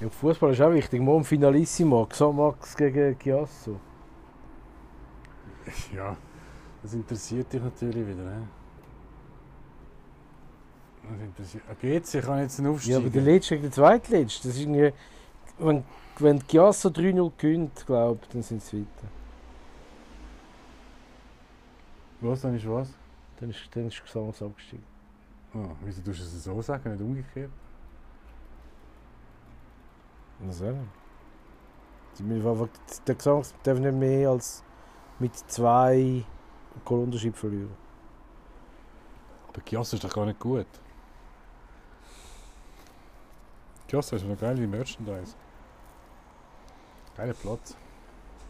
[0.00, 1.00] Ja, Fußball ist auch wichtig.
[1.00, 3.80] Morgen Finalissimo, Xamax gegen Chiasso.
[5.94, 6.16] Ja,
[6.82, 8.22] das interessiert dich natürlich wieder.
[8.22, 8.48] Ne?
[11.10, 11.62] Das interessiert.
[11.70, 12.96] Ah, GC kann jetzt Ja, aufsteigen.
[12.98, 14.50] aber der letzte gegen den zweitletzten.
[14.50, 14.92] Das ist irgendwie,
[15.58, 15.84] wenn,
[16.18, 19.08] wenn Chiasso 3-0 gewinnt, glaube ich, dann sind sie weiter.
[22.20, 22.92] Was, dann ist was?
[23.40, 24.84] Dann ist, dann ist Xamax abgestiegen.
[25.54, 27.50] Ah, wieso tust du es so sagen, nicht umgekehrt?
[30.40, 30.68] Müssen
[32.18, 32.68] einfach-
[33.06, 34.62] Der Xamax darf nicht mehr als
[35.18, 36.24] mit zwei
[36.84, 37.74] Goalunterschied verlieren.
[39.48, 40.66] Aber Chiasso ist doch gar nicht gut.
[43.88, 45.34] Chiasso ist noch geil wie Merchandise.
[47.16, 47.76] Geiler Platz.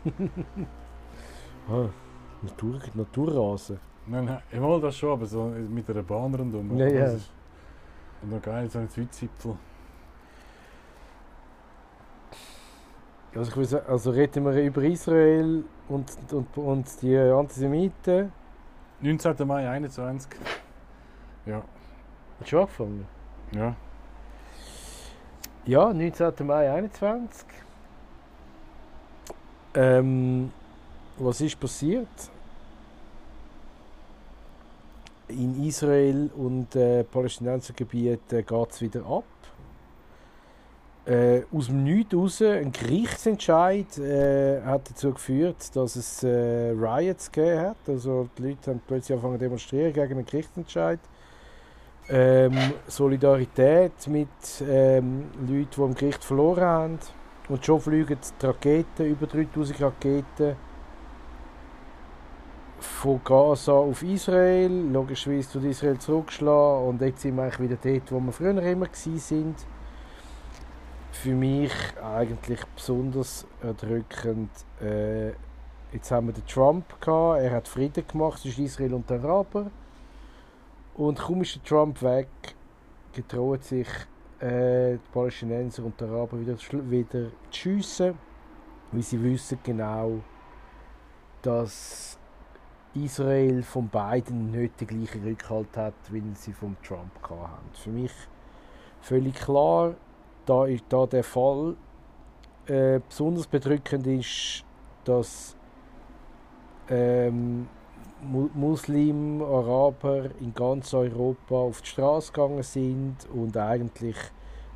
[1.68, 1.88] Ah,
[2.42, 3.80] Natur, Naturrasen.
[4.06, 6.76] Nein, nein, ich will das schon, aber so mit einer Bahn rundum.
[6.78, 7.10] Ja, ja.
[8.22, 9.56] Und noch geil, so ein Südzipfel.
[13.36, 18.32] Also, ich will sagen, also reden wir über Israel und, und, und die Antisemiten.
[19.00, 19.46] 19.
[19.46, 20.30] Mai 21.
[21.44, 21.62] Ja,
[22.40, 23.06] Hat schon angefangen?
[23.52, 23.76] ja.
[25.66, 26.46] Ja, 19.
[26.46, 27.46] Mai 21.
[29.74, 30.50] Ähm,
[31.18, 32.08] was ist passiert?
[35.28, 39.24] In Israel und äh, Palästinensergebieten geht es wieder ab.
[41.06, 47.30] Äh, aus dem Nichts raus, ein Gerichtsentscheid äh, hat dazu geführt, dass es äh, Riots
[47.30, 47.76] gegeben hat.
[47.86, 50.98] Also die Leute haben plötzlich angefangen zu demonstrieren gegen einen Gerichtsentscheid.
[52.08, 52.56] Ähm,
[52.88, 54.28] Solidarität mit
[54.68, 56.98] ähm, Leuten, die am Gericht verloren haben.
[57.48, 60.56] Und schon fliegen die Raketen, über 3000 Raketen
[62.80, 64.90] von Gaza auf Israel.
[64.92, 68.88] Logischerweise wird Israel zurückgeschlagen und jetzt sind wir eigentlich wieder dort, wo wir früher immer
[68.92, 69.54] sind.
[71.22, 71.72] Für mich
[72.02, 74.50] eigentlich besonders erdrückend.
[74.80, 75.30] Äh,
[75.92, 79.70] jetzt haben wir den Trump gehabt, er hat Frieden gemacht zwischen Israel und den Araber.
[80.94, 82.28] Und kaum ist der Trump weg,
[83.12, 83.88] getrauen sich
[84.40, 86.56] äh, die Palästinenser und die Araber wieder,
[86.90, 88.18] wieder zu schiessen,
[88.92, 90.20] weil sie wissen genau,
[91.42, 92.18] dass
[92.94, 97.70] Israel von beiden nicht den gleichen Rückhalt hat, wie sie vom Trump hatten.
[97.72, 98.12] Für mich
[99.00, 99.94] völlig klar,
[100.46, 101.76] da, ist, da der Fall
[102.66, 104.64] äh, besonders bedrückend ist,
[105.04, 105.56] dass
[106.88, 107.68] ähm,
[108.22, 114.16] Mu- Muslim, Araber in ganz Europa auf die Straße gegangen sind und eigentlich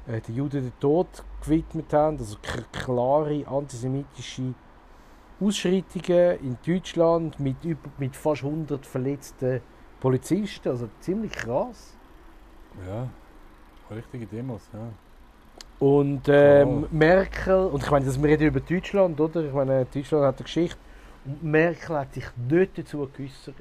[0.06, 1.08] äh, den Juden den Tod
[1.42, 2.37] gewidmet haben, also
[2.72, 4.54] klare antisemitische
[5.41, 9.62] Ausschreitungen in Deutschland mit, über, mit fast 100 verletzten
[9.98, 11.97] Polizisten, also ziemlich krass.
[12.87, 13.08] Ja,
[13.94, 14.91] richtige Demos, ja.
[15.80, 16.86] Und ähm, Oh.
[16.91, 19.42] Merkel, und ich meine, das, wir reden über Deutschland, oder?
[19.44, 20.78] Ich meine, Deutschland hat eine Geschichte.
[21.24, 23.54] Und Merkel hat sich nicht dazu geäußert.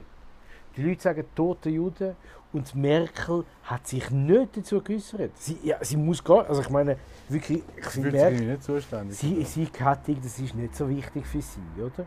[0.75, 2.16] Die Leute sagen tote Juden
[2.52, 5.31] und Merkel hat sich nicht dazu geäußert.
[5.35, 6.97] Sie, ja, sie muss gar, also ich meine,
[7.29, 9.18] wirklich, ich Sie finde Merkel, nicht zuständig.
[9.18, 12.06] sie, sie hat, das ist nicht so wichtig für sie, oder?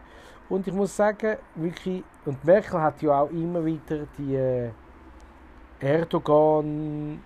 [0.49, 4.71] Und ich muss sagen, wirklich, und Merkel hat ja auch immer wieder die äh,
[5.81, 7.21] Erdogan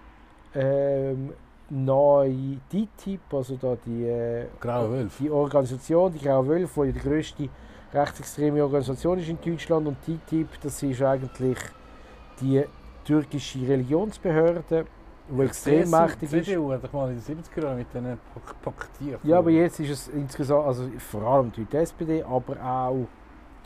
[0.55, 1.33] ähm,
[1.71, 5.23] nahe DTIP, also da die, äh, Graue Wölfe.
[5.23, 7.49] die Organisation, die Graue Wölfe, die die grösste
[7.93, 11.59] rechtsextreme Organisation ist in Deutschland und DTIP, das ist eigentlich
[12.41, 12.65] die
[13.05, 14.85] türkische Religionsbehörde,
[15.29, 16.47] die extrem mächtig Die ist.
[16.47, 19.21] CDU hat mal in den 70er Jahren mit denen pak- paktiert.
[19.25, 23.07] Ja, aber jetzt ist es insgesamt, also vor allem die SPD, aber auch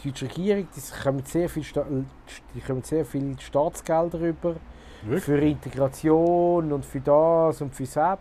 [0.02, 1.84] die deutsche Regierung, die kommen sehr viel, Sta
[2.54, 4.56] die kommen sehr viel Staatsgelder rüber
[5.02, 5.24] Wirklich?
[5.24, 8.18] für Integration und für das und für das.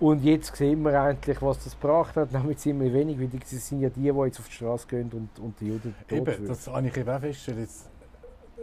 [0.00, 3.80] Und jetzt sehen wir endlich, was das gebracht hat, nämlich ziemlich wenig, weil das sind
[3.80, 6.86] ja die, die jetzt auf die Straße gehen und, und die Juden Eben, das habe
[6.86, 7.68] ich eben auch festgestellt.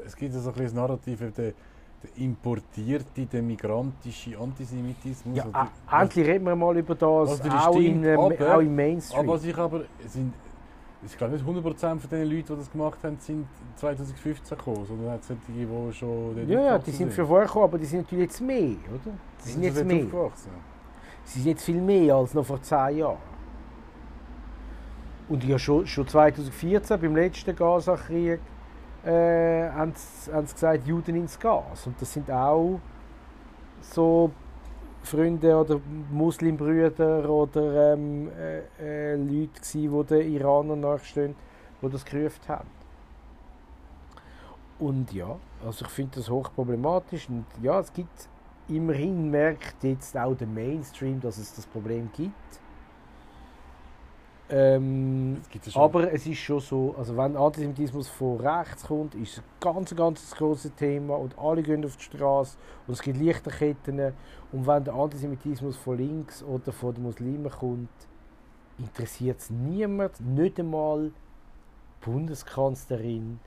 [0.05, 1.53] Es gibt so ein bisschen das Narrativ, der, der
[2.15, 5.37] importierte, der migrantische Antisemitismus.
[5.37, 8.59] Ja, äh, endlich reden wir mal über das, natürlich auch, in, stimmt, ähm, aber- auch
[8.61, 9.19] im Mainstream.
[9.19, 10.33] Aber was ich aber, es sind,
[11.05, 15.11] ich glaube nicht 100% von den Leuten, die das gemacht haben, sind 2015 gekommen, sondern
[15.11, 17.99] hat solche, die schon dort ja, ja, die sind schon vorher gekommen, aber die sind
[18.01, 19.13] natürlich jetzt mehr, oder?
[19.45, 20.03] Die sind jetzt dort mehr.
[20.03, 20.51] aufgewachsen.
[21.23, 23.17] Sie sind jetzt viel mehr als noch vor zehn Jahren.
[25.29, 28.39] Und ja, schon, schon 2014, beim letzten Gaza-Krieg,
[29.05, 31.85] äh, haben sie haben sie gesagt, Juden ins Gas.
[31.85, 32.79] Und das sind auch
[33.81, 34.31] so
[35.07, 35.79] Freunde oder
[36.11, 41.35] Muslimbrüder oder ähm, äh, äh, Leute gewesen, die den Iranern nachstehen,
[41.81, 42.69] die das gerufen haben.
[44.79, 47.29] Und ja, also ich finde das hochproblematisch.
[47.29, 48.29] Und ja, es gibt
[48.67, 52.33] immerhin merkt jetzt auch der Mainstream, dass es das Problem gibt.
[54.49, 59.39] Ähm, ja aber es ist schon so, also wenn Antisemitismus von rechts kommt, ist es
[59.39, 62.57] ein ganz, ganz grosses Thema und alle gehen auf die Straße
[62.87, 64.13] und es gibt Lichterketten.
[64.53, 67.89] Und wenn der Antisemitismus von links oder von den Muslimen kommt,
[68.77, 73.41] interessiert es niemand, nicht einmal die Bundeskanzlerin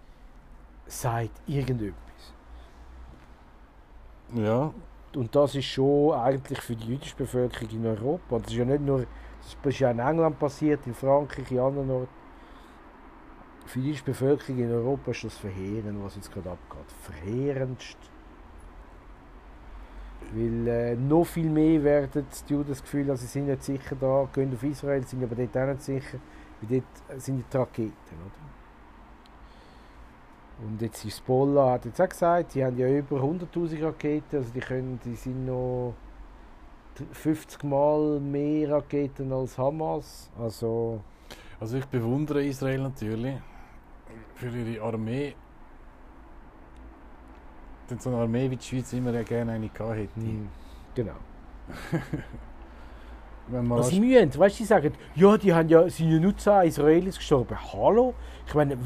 [0.87, 2.35] sagt irgendetwas.
[4.35, 4.73] Ja,
[5.17, 8.39] Und das ist schon eigentlich für die jüdische Bevölkerung in Europa.
[8.39, 9.07] Das ist ja nicht nur,
[9.41, 12.21] das ist ja in England passiert, in Frankreich, in anderen Orten.
[13.67, 16.93] Für die Bevölkerung in Europa ist das verheerend, was jetzt gerade abgeht.
[17.03, 17.97] Verheerendst.
[20.33, 23.97] Weil äh, noch viel mehr werden die Juden das Gefühl, dass sie sind nicht sicher
[24.01, 26.19] da, gehen auf Israel, sind aber dort auch nicht sicher,
[26.61, 27.93] weil dort sind die Raketen.
[27.93, 28.51] Oder?
[30.67, 34.61] Und jetzt Hezbollah hat jetzt auch gesagt, die haben ja über 100'000 Raketen, also die
[34.61, 35.95] können, die sind noch
[37.13, 40.31] 50 Mal mehr Raketen als Hamas.
[40.39, 41.01] Also
[41.61, 43.35] also ich bewundere Israel natürlich
[44.35, 45.35] für ihre Armee.
[47.91, 50.11] Denn so eine Armee wie die Schweiz immer ja gerne eine gehabt hätte.
[50.95, 51.13] genau.
[53.49, 56.37] Wenn man sie mühen, weißt du, sie sagen, ja, die haben ja, sind ja nur
[56.37, 57.59] 10 Israelis gestorben.
[57.73, 58.15] Hallo?
[58.47, 58.79] Ich meine,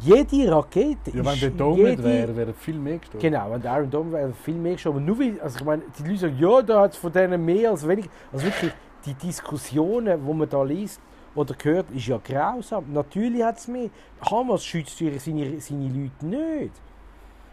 [0.00, 3.20] jede Rakete ja, wenn ist der Dom nicht jede- wäre, wäre viel mehr gestorben.
[3.20, 5.04] Genau, wenn der Iron Dome wäre viel mehr gestorben.
[5.04, 7.70] Nur weil, also ich meine, die Leute sagen, ja, da hat es von denen mehr
[7.70, 8.08] als wenig.
[8.32, 8.72] Also wirklich,
[9.04, 11.00] die Diskussionen, die man da liest
[11.34, 12.84] oder hört, ist ja grausam.
[12.92, 13.88] Natürlich hat es mehr.
[14.30, 16.72] Hamas schützt seine, seine Leute nicht.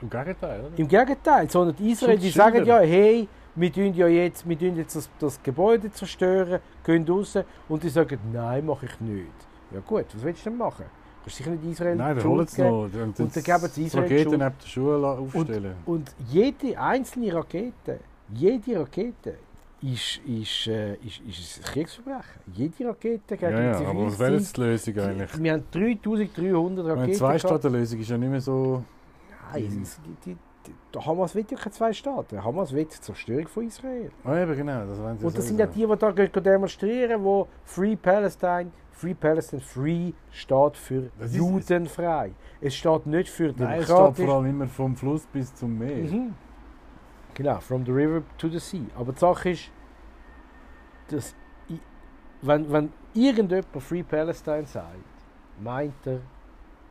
[0.02, 0.78] Im Gegenteil, oder?
[0.78, 4.76] Im Gegenteil, sondern die Israel, die sagen ja, hey, wir tun ja jetzt, wir tun
[4.78, 7.36] jetzt das, das Gebäude zerstören, gehen raus.
[7.68, 9.26] Und die sagen, nein, mache ich nicht.
[9.72, 10.86] Ja gut, was willst du denn machen?
[11.28, 12.84] Du sicher nicht Israel Nein, die wir holen es noch.
[12.84, 15.76] Und, Und dann geben sie Israel die Raketen neben der Schule aufstellen.
[15.86, 18.00] Und jede einzelne Rakete,
[18.34, 19.34] jede Rakete
[19.82, 22.42] ist, ist, äh, ist, ist ein Kriegsverbrechen.
[22.54, 23.88] Jede Rakete gegen ja, ja, Zivilisten.
[23.88, 25.44] aber was wäre jetzt die Lösung eigentlich?
[25.44, 26.96] Wir haben 3300 Eine Raketen.
[26.96, 27.16] gehabt.
[27.18, 28.84] Zwei-Staaten-Lösung ist ja nicht mehr so...
[29.52, 30.38] Nein, die, die,
[30.94, 32.42] die, Hamas will ja keine zwei Staaten.
[32.42, 34.12] Hamas will die Zerstörung von Israel.
[34.24, 34.86] Ah, eben, genau.
[34.86, 40.12] Das Und das sind ja die, die da demonstrieren, wo Free Palestine, Free Palestine, Free
[40.32, 42.32] steht für Das judenfrei.
[42.60, 44.26] Es steht nicht für Nein, es steht demokratisch.
[44.26, 46.12] vor allem immer vom Fluss bis zum Meer.
[46.12, 46.34] Mhm.
[47.36, 48.82] Genau, from the river to the sea.
[48.98, 49.70] Aber die Sache ist,
[51.10, 51.36] dass
[51.70, 51.80] i-
[52.42, 54.96] wenn, wenn irgendjemand Free Palestine sagt,
[55.62, 56.20] meint er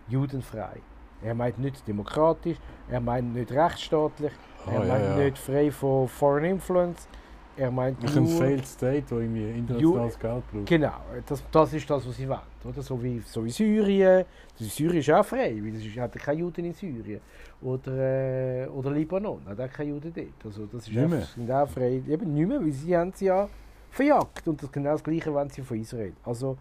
[0.08, 0.80] judenfrei.
[1.22, 2.58] Er meint nicht demokratisch,
[2.88, 4.32] er meint nicht rechtsstaatlich,
[4.66, 5.16] er Ah, ja, meint ja.
[5.24, 7.08] nicht frei von Foreign Influence,
[7.56, 8.38] er meint Ein nur...
[8.38, 10.66] Failed State, der irgendwie internationales Geld braucht.
[10.66, 10.94] Genau,
[11.24, 12.40] das, das ist das, was sie wollen.
[12.64, 12.82] Oder?
[12.82, 14.24] So, wie, so wie Syrien.
[14.56, 17.20] Syrien ist auch frei, weil es hat keine Juden in Syrien.
[17.62, 20.44] Oder, äh, oder Libanon, hat auch keine Juden dort.
[20.44, 21.18] Also das ist Nicht mehr.
[21.18, 22.02] einfach, sind auch frei.
[22.06, 23.48] Eben nicht mehr, weil sie haben sie ja
[23.90, 24.46] verjagt.
[24.46, 26.12] Und das genau das Gleiche wollen sie von Israel.
[26.24, 26.58] Also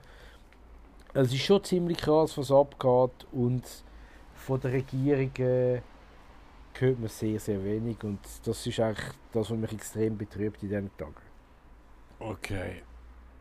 [1.13, 3.27] es ist schon ziemlich krass, was abgeht.
[3.31, 3.63] Und
[4.33, 5.81] von der Regierung äh,
[6.81, 8.03] hört man sehr, sehr wenig.
[8.03, 11.15] Und das ist eigentlich das, was mich extrem betrübt in diesen Tagen.
[12.19, 12.83] Okay.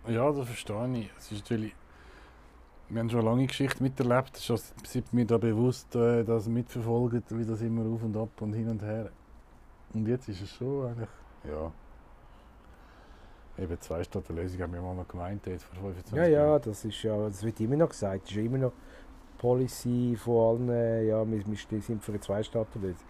[0.09, 1.11] Ja, das verstehe ich.
[1.19, 1.75] Es ist natürlich...
[2.89, 4.37] Wir haben schon eine lange Geschichte miterlebt.
[4.39, 8.53] Schon seit mir da bewusst, äh, das mitverfolgen, wie das immer auf und ab und
[8.53, 9.11] hin und her.
[9.95, 11.09] Und jetzt ist es schon eigentlich...
[11.45, 11.73] Ja.
[13.57, 16.63] Eben zwei Staaten-Lösung haben wir mal noch gemeint jetzt vor 25 Ja, ja, Jahren.
[16.63, 18.25] das ist ja, das wird immer noch gesagt.
[18.25, 18.73] Das ist ja immer noch
[19.39, 23.07] Policy von allen, äh, ja, wir, wir sind für eine Zwei-Staaten-Lösung.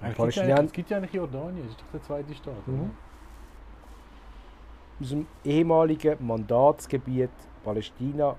[0.00, 2.66] Die Es gibt, ja, es gibt ja eigentlich Jordanien, das ist doch der zweite Staat.
[2.66, 2.80] Mhm.
[2.80, 2.90] oder?
[5.00, 7.30] aus dem ehemaligen Mandatsgebiet
[7.64, 8.36] Palästina,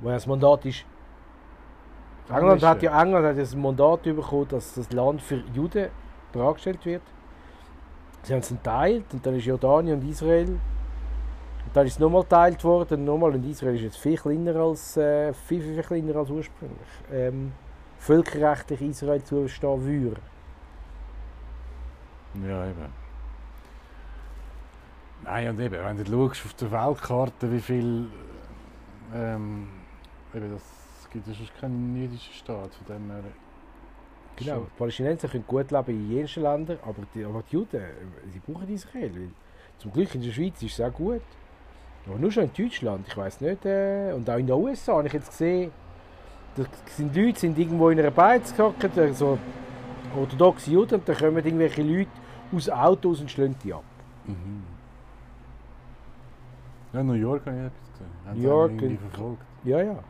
[0.00, 0.84] wo ja das Mandat ist.
[2.28, 5.88] England hat ja England hat das Mandat bekommen, dass das Land für Juden
[6.32, 7.02] bereitgestellt wird.
[8.22, 10.48] Sie haben es geteilt und dann ist Jordanien und Israel.
[10.48, 14.54] Und dann ist es nochmal geteilt worden und nochmal und Israel ist jetzt viel kleiner
[14.56, 16.88] als äh, viel, viel, viel kleiner als ursprünglich.
[17.12, 17.52] Ähm,
[18.02, 20.20] völkerrechtlich Israel zustehen würde.
[22.46, 22.92] Ja, eben.
[25.22, 28.06] Nein, und eben, wenn du schaust auf der Weltkarte, wie viel.
[29.14, 29.68] Ähm,
[30.34, 33.22] eben, das gibt ja sonst keinen jüdischen Staat, von dem her.
[34.34, 38.30] Genau, die Palästinenser können gut leben in jensten Ländern, aber die, aber die Juden, äh,
[38.32, 39.14] sie brauchen Israel.
[39.14, 39.28] Weil
[39.78, 41.22] zum Glück in der Schweiz ist es auch gut.
[42.06, 45.06] Aber nur schon in Deutschland, ich weiß nicht, äh, und auch in den USA habe
[45.06, 45.70] ich jetzt gesehen,
[46.56, 49.38] da sind Leute sind irgendwo in einer Beiz gehockt, äh, so
[50.16, 52.10] orthodoxe Juden, und da kommen irgendwelche Leute
[52.54, 53.84] aus Autos und schlagen die ab.
[54.26, 54.62] Mhm.
[56.92, 58.10] Ja, New York habe ich etwas gesehen.
[58.26, 59.42] Haben New York irgendwie verfolgt.
[59.64, 59.92] Ja, ja.
[59.92, 60.02] Ja.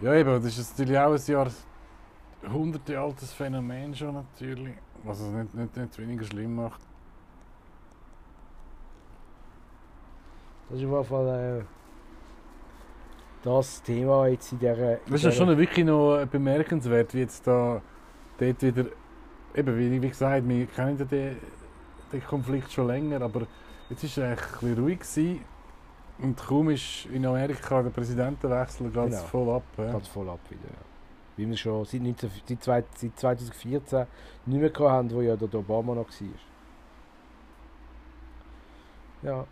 [0.00, 1.50] ja, eben, das ist natürlich auch ein Jahr
[2.52, 6.80] hunderte altes Phänomen schon natürlich, was es nicht, nicht, nicht weniger schlimm macht.
[10.68, 11.64] Das ist auf jeden Fall äh,
[13.44, 14.94] das Thema jetzt in dieser...
[14.94, 17.80] in Das ist ja schon wirklich noch bemerkenswert, wie jetzt da
[18.38, 18.86] dort wieder,
[19.54, 21.36] eben wie, wie gesagt, wir kennen ja den,
[22.12, 23.46] den Konflikt schon länger, aber
[23.90, 25.40] jetzt ist er eigentlich ein bisschen ruhig gewesen.
[26.22, 29.16] und kaum ist in Amerika der Präsidentenwechsel es Genau.
[29.24, 29.62] voll ab.
[29.76, 29.92] Ja.
[29.92, 30.62] Ganz voll ab wieder.
[30.64, 30.78] Ja.
[31.36, 34.06] Wie wir schon seit, 19, seit, zwei- seit 2014
[34.46, 36.28] nicht mehr haben, wo ja der Obama noch war.
[39.22, 39.44] Ja,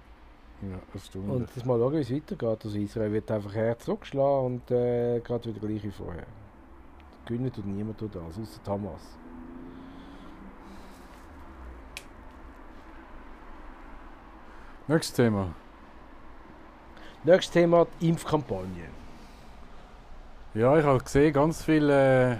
[0.62, 2.64] Ja, das und jetzt mal schauen, wie es weitergeht.
[2.64, 6.26] Also Israel wird einfach her zurückschlagen und äh, geht wieder gleich wie vorher.
[7.26, 9.18] Gewinnen tut niemand tut das, außer Hamas.
[14.86, 15.54] Nächstes Thema.
[17.24, 18.88] Nächstes Thema, die Impfkampagne.
[20.54, 22.36] Ja, ich habe gesehen, ganz viele äh,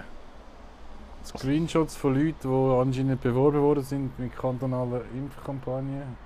[1.25, 6.17] Screenshots von Leuten, die anscheinend beworben worden sind mit kantonalen Impfkampagnen.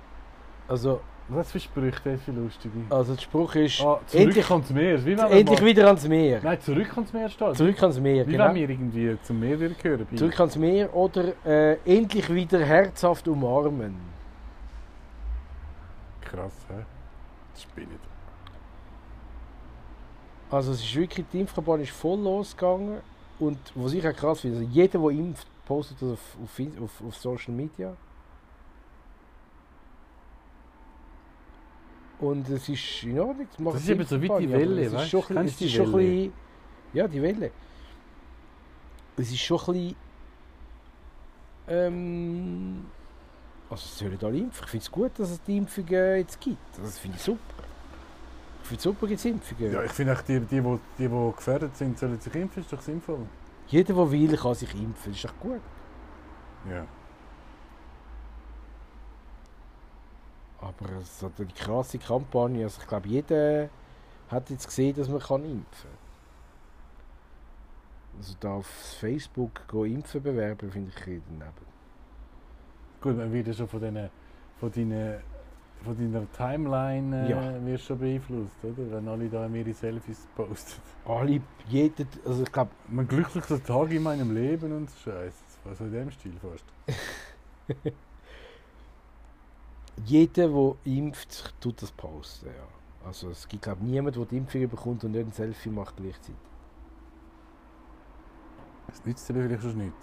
[0.66, 2.74] Also, Was für Sprüche, das ist viel lustige.
[2.88, 5.04] also der Spruch ist, Ah, zurück endlich, ans Meer.
[5.04, 6.40] Wie endlich mal- wieder ans Meer.
[6.42, 7.56] Nein, zurück ans Meer steht.
[7.56, 8.46] Zurück ans Meer, Wie genau.
[8.48, 10.06] wenn wir irgendwie zum Meer wieder gehören.
[10.16, 13.94] Zurück ans Meer oder äh, endlich wieder herzhaft umarmen.
[16.22, 16.84] Krass, hä?
[17.52, 17.88] Das spinnt.
[20.50, 23.00] Also es ist wirklich, die Impfkampagne ist voll losgegangen
[23.38, 27.16] und was ich auch krass finde, also jeder, der impft, postet das auf, auf, auf
[27.16, 27.94] Social Media.
[32.20, 33.46] Und es ist in Ordnung.
[33.52, 35.38] es macht Das ist die eben so wie die Welle, es ist weißt schon du?
[35.38, 36.06] ein bisschen- Kennst Es du ist die schon Welle?
[36.06, 36.32] bisschen...
[36.94, 37.50] Ja, die Welle.
[39.16, 39.96] Es ist schon ein bisschen...
[41.68, 42.86] Ähm,
[43.70, 44.64] also es sollen alle impfen.
[44.64, 46.58] Ich finde es gut, dass es die Impfungen jetzt gibt.
[46.82, 47.40] Das finde ich super.
[48.62, 49.72] Ich finde es super, gibt es Impfungen.
[49.72, 52.72] Ja, ich finde auch, die, die, die, die, die gefährdet sind, sollen sich impfen, ist
[52.72, 53.20] doch sinnvoll.
[53.68, 55.12] Jeder, der will, kann sich impfen.
[55.12, 55.60] Das ist doch gut.
[56.70, 56.86] Ja.
[60.60, 63.68] Aber so die krasse Kampagne, also ich glaube, jeder
[64.28, 66.08] hat jetzt gesehen, dass man kann impfen kann.
[68.18, 71.52] Also da auf Facebook go impfen bewerben, finde ich daneben.
[73.00, 74.10] Gut, man wird ja schon von, deinen,
[74.58, 75.20] von, deinen,
[75.84, 77.64] von deiner Timeline äh, Ja.
[77.64, 78.90] wirst schon beeinflusst, oder?
[78.90, 80.82] Wenn alle da ihre Selfies posten.
[81.04, 85.34] Alle, jeder, also ich glaube, Mein glücklichster Tag in meinem Leben und so Scheiß.
[85.64, 86.64] Also in dem Stil fast.
[90.04, 93.06] jeder, der impft, tut das posten, ja.
[93.06, 96.34] Also es gibt glaube niemanden, der die Impfung bekommt und nicht ein Selfie macht gleichzeitig.
[98.88, 99.94] Das nützt aber vielleicht schon nicht.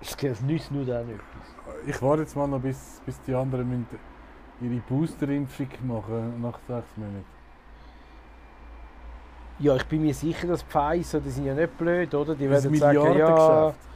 [0.00, 1.86] Es nützt nur dann etwas.
[1.86, 3.86] Ich warte jetzt mal noch, bis, bis die anderen
[4.60, 7.24] ihre Boosterimpfung machen nach sechs Monaten.
[9.60, 12.34] Ja, ich bin mir sicher, dass Pfizer, die sind ja nicht blöd, oder?
[12.36, 13.88] Die Das werden sagen, ja, Milliardengeschäft.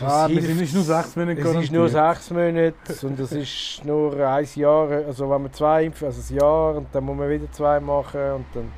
[0.00, 3.84] Ah, wir sind nicht nur sechs Monate Es ist nur sechs Monate und es ist
[3.84, 7.28] nur ein Jahr, also wenn man zwei impft, also ein Jahr und dann muss man
[7.28, 8.72] wieder zwei machen und dann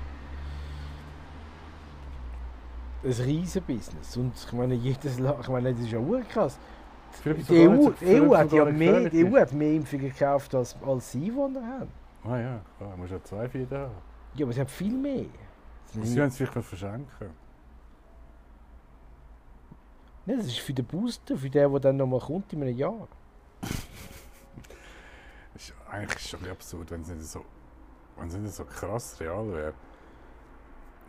[3.04, 6.58] ein riesen Business und ich meine jedes Land, ich meine das ist ja urkrass.
[7.24, 11.12] Die EU, die EU hat ja mehr, die EU hat mehr Impfungen gekauft als, als
[11.12, 11.90] sie Einwohner haben.
[12.24, 13.94] Ah ja, klar, du musst ja zwei für jeden haben.
[14.34, 15.24] Ja, aber sie haben viel mehr.
[16.02, 17.30] Sie werden es vielleicht verschenken.
[20.26, 23.06] Nein, das ist für den Booster, für den, der dann nochmal kommt in einem Jahr.
[25.52, 27.44] Das ist eigentlich schon absurd, wenn es nicht so,
[28.16, 29.72] wenn es nicht so krass real wäre.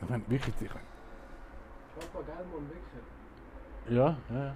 [0.02, 0.86] Ich meine, wirklich, ich meine,
[3.90, 4.54] ja, ja, ja.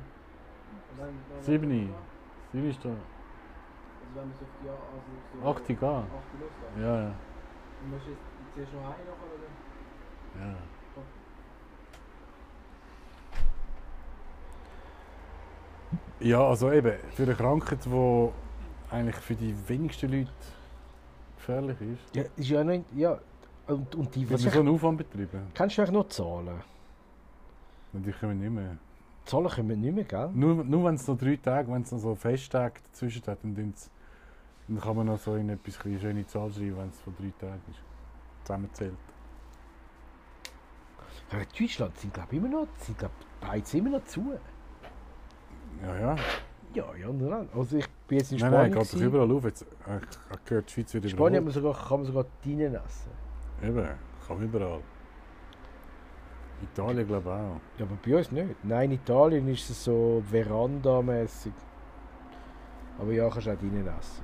[1.41, 1.94] Sieben.
[2.51, 2.89] Sieben ist da.
[5.44, 5.77] Acht gehen.
[5.82, 7.13] Ja, ja.
[10.39, 10.56] ja.
[16.22, 18.30] Ja, also eben, für eine Krankheit, die
[18.92, 20.30] eigentlich für die wenigsten Leute
[21.38, 23.20] gefährlich ist, Ja, ist ja nicht, ja.
[23.68, 25.48] Und, und die, was so einen Aufwand betreiben.
[25.54, 26.62] kannst du eigentlich noch zahlen?
[27.94, 28.78] Und die können nicht mehr.
[29.25, 30.30] Zahlen können wir nicht mehr, gell?
[30.34, 33.56] Nur, nur wenn es noch drei Tage, wenn es noch so Festtage dazwischen hat, dann,
[33.56, 37.32] dann kann man noch so in etwas eine schöne Zahl schreiben, wenn es von drei
[37.40, 37.80] Tagen ist.
[38.44, 38.94] Zusammenzählt.
[41.32, 44.34] Ja, in Deutschland sind glaube immer noch, sind glaub, beides immer noch zu.
[45.84, 46.16] Ja, ja.
[46.74, 47.50] Ja, ja, nur dann.
[47.54, 48.72] Also ich bin jetzt in Nein, Spanien.
[48.74, 49.44] nein, geht doch überall auf.
[49.44, 52.25] Jetzt, ich habe gehört, die Schweiz wird in Spanien hat man sogar, kann man sogar
[52.44, 53.12] drinnen essen.
[53.62, 53.88] Eben,
[54.28, 54.80] kann überall.
[56.63, 57.80] Italien glaube ich auch.
[57.80, 58.63] Ja, aber bei uns nicht.
[58.63, 61.54] Nein, in Italien ist es so Veranda-mäßig.
[63.00, 64.24] Aber ja, kannst du auch drinnen essen.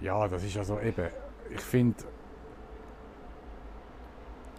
[0.00, 1.08] Ja, das ist also eben.
[1.50, 1.96] Ich finde,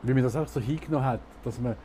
[0.04, 1.76] wie man das auch so hingenommen hat, dass man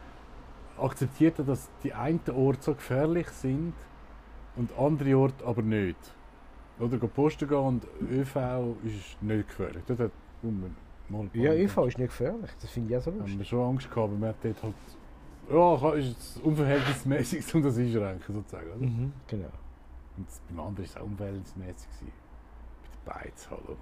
[0.79, 3.75] akzeptiert hat, dass die einen Orte so gefährlich sind
[4.57, 5.97] und andere Orte aber nicht.
[6.79, 8.37] Oder go posten gehen und ÖV
[8.85, 9.83] ist nicht gefährlich.
[9.87, 10.11] Dort hat
[10.43, 10.75] man
[11.09, 12.51] mal Ja, ÖV ist nicht gefährlich.
[12.61, 13.39] Das finde ich auch so haben lustig.
[13.39, 14.75] wir schon Angst gehabt, aber man hat dort halt
[15.51, 18.67] ja, ist es unverhältnismäßig, um das einschränken sozusagen.
[18.71, 18.87] Oder?
[18.87, 19.51] Mhm, genau.
[20.17, 21.89] Und beim anderen war es auch unverhältnismäßig.
[23.05, 23.77] Bei den Beiz, hallo.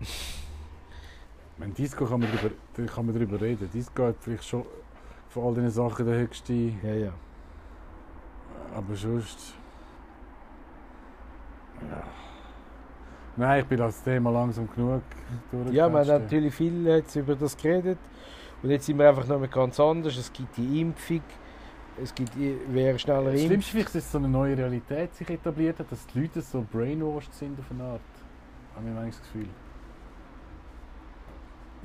[1.58, 3.70] Mein Disco kann man drüber, da kann man drüber reden.
[3.72, 4.64] Disco hat vielleicht schon
[5.30, 7.12] von all diesen Sachen der höchste, Ja, ja.
[8.74, 9.54] aber sonst.
[11.90, 12.02] Ja.
[13.38, 15.02] Nein, ich bin das Thema langsam genug
[15.72, 16.22] Ja, hat durchgetestet.
[16.22, 17.98] natürlich viel jetzt über das geredet.
[18.62, 20.16] Und jetzt sind wir einfach noch mal ganz anders.
[20.16, 21.20] Es gibt die Impfung.
[22.02, 22.32] Es gibt,
[22.68, 23.46] wer schneller Das impft.
[23.46, 26.64] Schlimmste vielleicht, ist, dass so eine neue Realität sich etabliert hat, dass die Leute so
[26.70, 28.00] brainwashed sind auf eine Art.
[28.74, 29.48] Habe ich das Gefühl.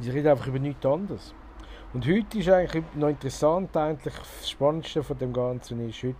[0.01, 1.33] Sie reden einfach über nichts anderes.
[1.93, 6.15] Und heute ist eigentlich noch interessant, eigentlich das Spannendste von dem Ganzen ist, heute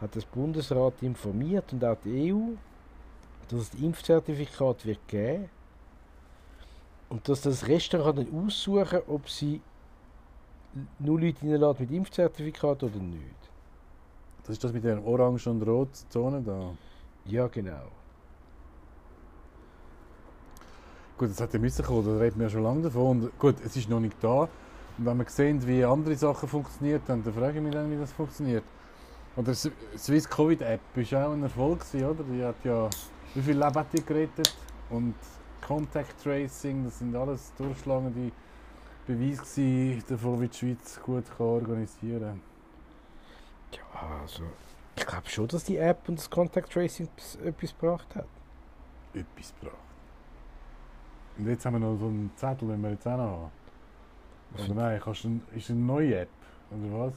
[0.00, 2.54] hat das Bundesrat informiert und auch die EU,
[3.48, 5.48] dass es das Impfzertifikat wird geben
[7.08, 9.60] und dass das Restaurant dann aussuchen ob sie
[10.98, 13.50] nur Leute reinlassen mit Impfzertifikat oder nicht.
[14.42, 16.72] Das ist das mit der orange und rot Zone da.
[17.24, 17.90] Ja, genau.
[21.18, 23.22] Gut, das hat ja müssen kommen, da reden wir ja schon lange davon.
[23.22, 24.48] Und gut, es ist noch nicht da.
[24.98, 28.12] Und wenn wir sehen, wie andere Sachen funktionieren, dann frage ich mich dann, wie das
[28.12, 28.64] funktioniert.
[29.36, 32.24] Oder die Swiss Covid App ist auch ein Erfolg gewesen, oder?
[32.24, 32.88] Die hat ja,
[33.34, 34.54] wie viel Leben hat die gerettet?
[34.90, 35.14] Und
[35.66, 38.30] Contact Tracing, das sind alles durchschlagende
[39.06, 42.40] Beweise gewesen davon, wie die Schweiz gut kann organisieren
[43.70, 43.80] kann.
[44.02, 44.42] Ja, also.
[44.96, 47.08] Ich glaube schon, dass die App und das Contact Tracing
[47.44, 48.26] etwas gebracht hat.
[49.12, 49.85] Etwas gebracht.
[51.38, 53.50] Und jetzt haben wir noch so einen Zettel, den wir jetzt auch noch haben.
[54.64, 56.28] Oder nein, kannst du, ist eine neue App,
[56.70, 57.12] oder was?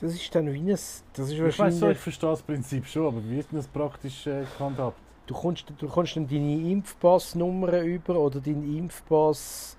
[0.00, 0.66] Das ist dann wie ein.
[0.66, 1.78] Das ist Ich wahrscheinlich.
[1.78, 4.98] so, ich verstehe das Prinzip schon, aber wie ist denn das praktisch äh, gehandhabt?
[5.26, 9.76] Du kommst, du kommst dann deine Impfpassnummer über oder deinen Impfpass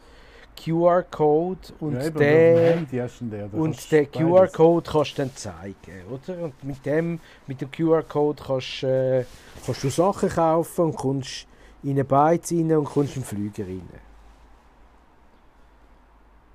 [0.59, 4.05] QR-Code und ja, der oder und kannst der.
[4.05, 5.75] QR-Code kannst du dann zeigen,
[6.09, 6.43] oder?
[6.45, 9.25] Und mit dem mit dem QR-Code kannst, äh,
[9.65, 11.45] kannst du Sachen kaufen und kommst
[11.85, 13.87] in eine Beiz rein und kommst in den Flüger rein.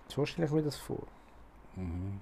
[0.09, 1.07] So stelle ich mir das vor.
[1.77, 2.21] Mhm.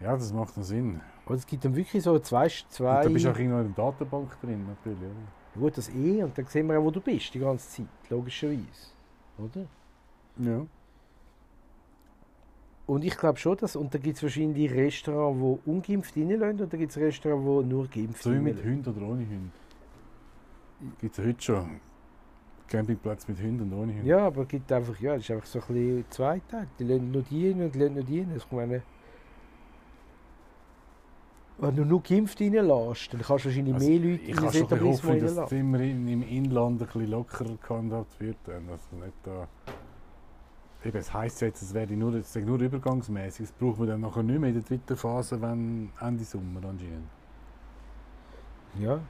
[0.00, 1.02] Ja, das macht noch Sinn.
[1.26, 3.74] Und es gibt dann wirklich so zwei, zwei Und da bist du auch irgendwo in
[3.74, 4.98] der Datenbank drin, natürlich.
[4.98, 5.60] Oder?
[5.60, 8.94] gut, das eh und dann sehen wir auch, wo du bist, die ganze Zeit, logischerweise,
[9.36, 9.66] oder?
[10.38, 10.66] Ja.
[12.86, 16.72] Und ich glaube schon, dass, und da gibt es wahrscheinlich Restaurants, die ungeimpft reinlassen und
[16.72, 18.64] da gibt es Restaurants, die nur geimpft So wie mit.
[18.64, 19.50] Hunden oder ohne Hunde.
[21.00, 21.80] Gibt es heute schon
[22.68, 24.06] Campingplätze mit Hunden und ohne Hunde.
[24.08, 26.68] Ja, aber es gibt einfach, ja, das ist einfach so ein bisschen zweiteilig.
[26.78, 28.30] Die lassen nur die rein und die lassen nur die rein.
[28.32, 28.82] Also Ich meine,
[31.58, 34.40] wenn du nur geimpft reinlässt, dann kannst du wahrscheinlich Also, mehr Leute ich in das
[34.40, 35.58] schon ein bisschen Etablissement hoffen, dass es reinlassen.
[35.58, 38.36] immer in, im Inland ein bisschen lockerer gehandhabt wird.
[38.48, 39.48] es nicht da
[40.82, 43.48] Eben, es heisst jetzt, es wäre nur, es nur übergangsmäßig.
[43.48, 47.08] Das braucht man dann nachher nicht mehr in der dritten Phase, wenn Ende Sommer anscheinend.
[48.78, 49.00] Ja.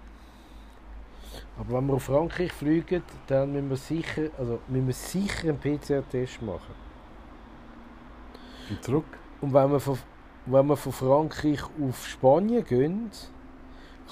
[1.58, 5.58] Aber wenn wir auf Frankreich fliegen, dann müssen wir sicher, also müssen wir sicher einen
[5.58, 6.74] PCR-Test machen.
[8.70, 9.04] Und zurück?
[9.40, 9.98] Und wenn wir von,
[10.46, 13.10] wenn wir von Frankreich auf Spanien gehen,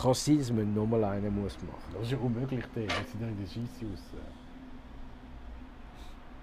[0.01, 2.65] kann es sein, dass man nochmal einen muss machen Das ist ja unmöglich.
[2.75, 4.03] Wir sind ja in der Scheisse raus.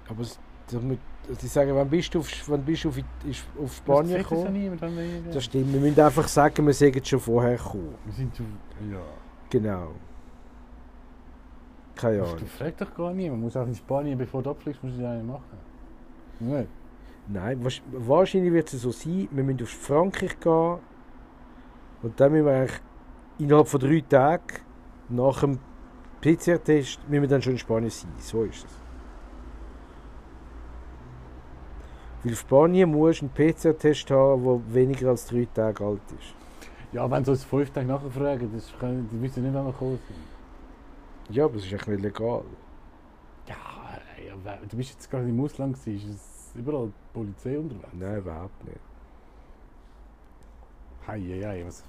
[0.09, 0.39] Aber es,
[0.71, 0.99] damit,
[1.39, 2.97] sie sagen, wann bist du auf, wann bist du auf,
[3.63, 4.81] auf Spanien Das das gekommen?
[4.81, 7.95] wenn wir- Das stimmt, wir müssen einfach sagen, wir sind schon vorher gekommen.
[8.05, 8.45] Wir sind schon...
[8.91, 8.99] Ja.
[9.49, 9.93] Genau.
[11.95, 12.47] Keine Du Ahnung.
[12.47, 13.39] fragst doch gar niemand.
[13.39, 15.43] Man muss auch in Spanien, bevor du abfliegst, musst du ja einen machen.
[16.39, 16.67] Nicht?
[17.27, 20.77] Nein, wahrsch- wahrscheinlich wird es so sein, wir müssen auf Frankreich gehen
[22.03, 22.79] und dann müssen wir eigentlich
[23.39, 24.43] innerhalb von drei Tagen
[25.10, 25.58] nach dem
[26.21, 28.12] PCR-Test müssen wir dann schon in Spanien sein.
[28.19, 28.71] So ist es.
[32.23, 36.34] Weil in Spanien musst du einen PCR-Test haben, der weniger als drei Tage alt ist.
[36.91, 39.71] Ja, wenn sie uns fünf Tage nachher fragen, das können, die wissen nicht, wann wir
[39.71, 40.35] gekommen sind.
[41.29, 42.43] Ja, aber es ist echt nicht legal.
[43.47, 43.55] Ja,
[44.23, 47.88] ja, du bist jetzt gerade im Ausland, gewesen, ist überall Polizei unterwegs?
[47.93, 48.79] Nein, überhaupt nicht.
[51.07, 51.83] Hei, hei, hei, was...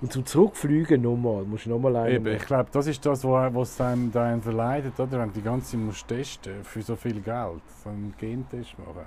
[0.00, 3.80] Und zum Zurückfliegen nochmal, musst du nochmal einen Eben, ich glaube, das ist das, was
[3.80, 5.18] einem da einen verleidet, oder?
[5.18, 9.06] Wenn du die ganze Zeit musst testen für so viel Geld, so einen Gentest machen.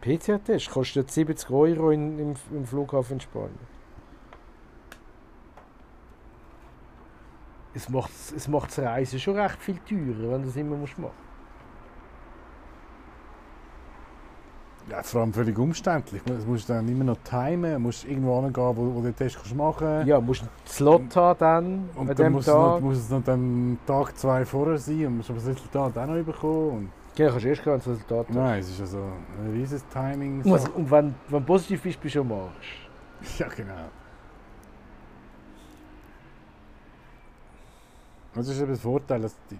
[0.00, 3.75] PCR-Test kostet 70 Euro in, im, im Flughafen in Spanien.
[7.76, 10.98] Es macht, es macht das Reisen schon recht viel teurer, wenn du das immer musst
[10.98, 11.12] machen
[14.88, 16.22] Ja, vor allem völlig umständlich.
[16.22, 19.34] Du musst dann immer noch timen, du musst irgendwo hingehen, wo, wo du den Test
[19.36, 20.06] kannst machen kannst.
[20.08, 22.82] Ja, musst einen Slot haben dann Und an dann muss es, noch, Tag.
[22.82, 26.22] muss es noch dann Tag zwei vorher sein und musst aber das Resultat auch noch
[26.24, 26.70] bekommen.
[26.70, 28.34] Und Genau, kannst du erst gehen, das Resultat hast.
[28.36, 30.42] nein, es ist also ein riesiges Timing.
[30.42, 32.88] Und was- Und wenn, wenn du positiv bist, bist du am Arsch.
[33.38, 33.72] Ja, genau.
[38.36, 39.58] Das ist eben das Vorteil, dass die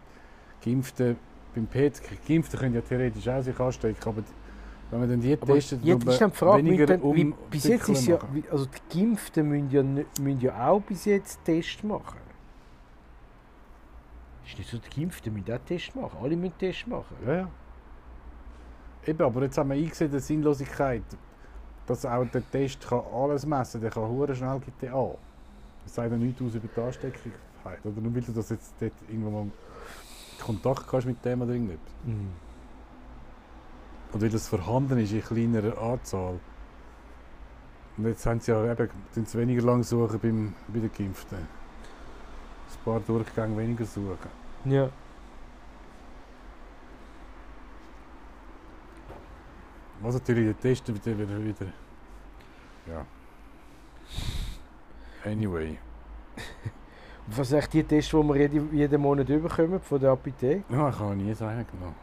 [0.64, 1.16] Geimpften
[1.54, 4.32] beim PET, Geimpften können ja theoretisch auch sich anstecken, aber die,
[4.90, 7.64] wenn man dann die Aber testet, jetzt ist dann die Frage, weniger wie, wie, bis
[7.64, 8.18] jetzt ist ja,
[8.50, 12.20] also die Geimpften müssen ja, müssen ja auch bis jetzt Tests machen.
[14.46, 16.18] Ist nicht so, die Geimpften müssen auch Tests machen.
[16.22, 17.16] Alle müssen Tests machen.
[17.26, 17.50] Ja, ja.
[19.06, 21.02] Eben, aber jetzt haben wir eingesehen, die Sinnlosigkeit,
[21.86, 23.90] dass auch der Test kann alles messen kann.
[23.90, 25.14] Der kann schnell an.
[25.84, 26.74] Das sagt ja nichts aus über die
[27.66, 27.86] Anstecklichkeit.
[27.86, 29.50] Oder nur weil du das jetzt dort irgendwo mal
[30.40, 31.92] Kontakt hast mit dem oder irgendetwas.
[32.04, 32.32] Mhm.
[34.12, 36.38] Und weil das vorhanden ist in kleinerer Anzahl.
[37.96, 41.38] Und jetzt haben sie ja eben tun sie weniger lang suchen beim, bei den Geimpften.
[41.38, 44.18] Ein paar Durchgänge weniger suchen.
[44.64, 44.90] Ja.
[50.00, 51.66] Was natürlich der Test wieder, wieder, wieder.
[52.86, 53.06] Ja.
[55.24, 55.78] Anyway.
[57.28, 60.62] Was sind die Tests, die wir jede, jeden Monat bekommen von der Apotheke?
[60.68, 61.94] Ja, ich habe nie so einen genommen.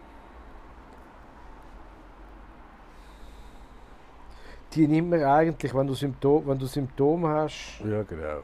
[4.73, 8.41] Die nimmt man eigentlich, wenn du, Symptom, wenn du Symptome hast, Ja, genau.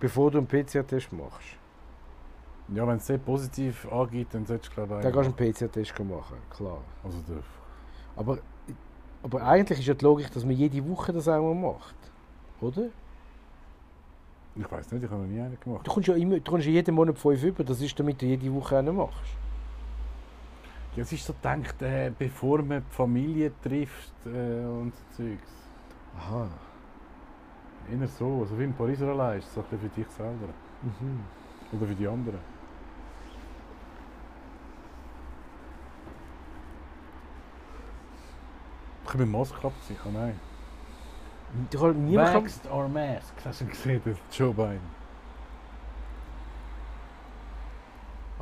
[0.00, 1.56] bevor du einen PCR-Test machst.
[2.68, 5.52] Ja, wenn es sehr positiv angeht, dann solltest du glaube ich Dann kannst du einen
[5.52, 6.78] PCR-Test machen, klar.
[7.04, 7.44] Also darf.
[8.16, 8.38] Aber,
[9.22, 11.94] aber eigentlich ist ja die Logik, dass man jede Woche das einmal macht.
[12.60, 12.88] Oder?
[14.54, 15.86] Ich weiß nicht, ich habe noch nie einen gemacht.
[15.86, 18.26] Du kommst ja, immer, du kommst ja jeden Monat 5 über, das ist damit du
[18.26, 19.36] jede Woche einen machst.
[20.94, 25.52] Ja, es ist so gedacht, äh, bevor man die Familie trifft äh, und so Zeugs.
[26.18, 26.48] Aha.
[27.90, 30.48] Eher so, also wie in Paris allein ist so ein bisschen für dich selber.
[30.82, 31.20] Mhm.
[31.72, 32.38] Oder für die anderen.
[39.04, 40.38] Ich habe eine Maske abziehen, oh nein.
[41.70, 45.02] Vaxxed or masked, hast du gesehen, Joe Biden.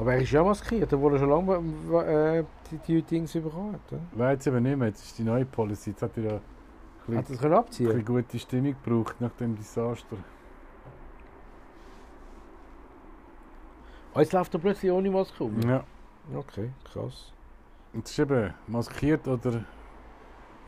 [0.00, 3.92] aber er ist ja maskiert, obwohl er schon lange äh, die, die Dings bekommen hat.
[3.92, 4.00] Oder?
[4.14, 5.90] Nein, jetzt eben nicht mehr, jetzt ist die neue Policy.
[5.90, 6.40] Jetzt hat er ja
[7.08, 10.16] ein Hat bisschen, können ein abziehen bisschen gute Stimmung gebraucht nach dem Desaster.
[14.14, 15.60] Ah, jetzt läuft er plötzlich ohne Maske um.
[15.68, 15.84] Ja.
[16.34, 17.30] Okay, krass.
[17.92, 19.64] Und es ist eben maskiert oder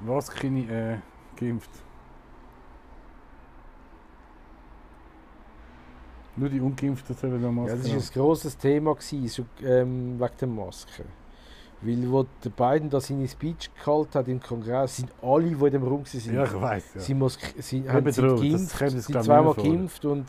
[0.01, 0.99] was keine äh,
[1.37, 1.71] geimpft.
[6.37, 10.33] Nur die Ungeimpften sollen noch Ja, Masken das war ein grosses Thema, gewesen, ähm, wegen
[10.41, 11.05] der Maske.
[11.83, 15.73] Weil, wo der Biden da seine Speech gehalten hat im Kongress, sind alle, die in
[15.73, 16.85] dem Raum waren, Ja, ich weiß.
[16.95, 17.01] Ja.
[17.01, 20.27] sie, Mask sie haben das geimpft, glaub ich, zweimal geimpft und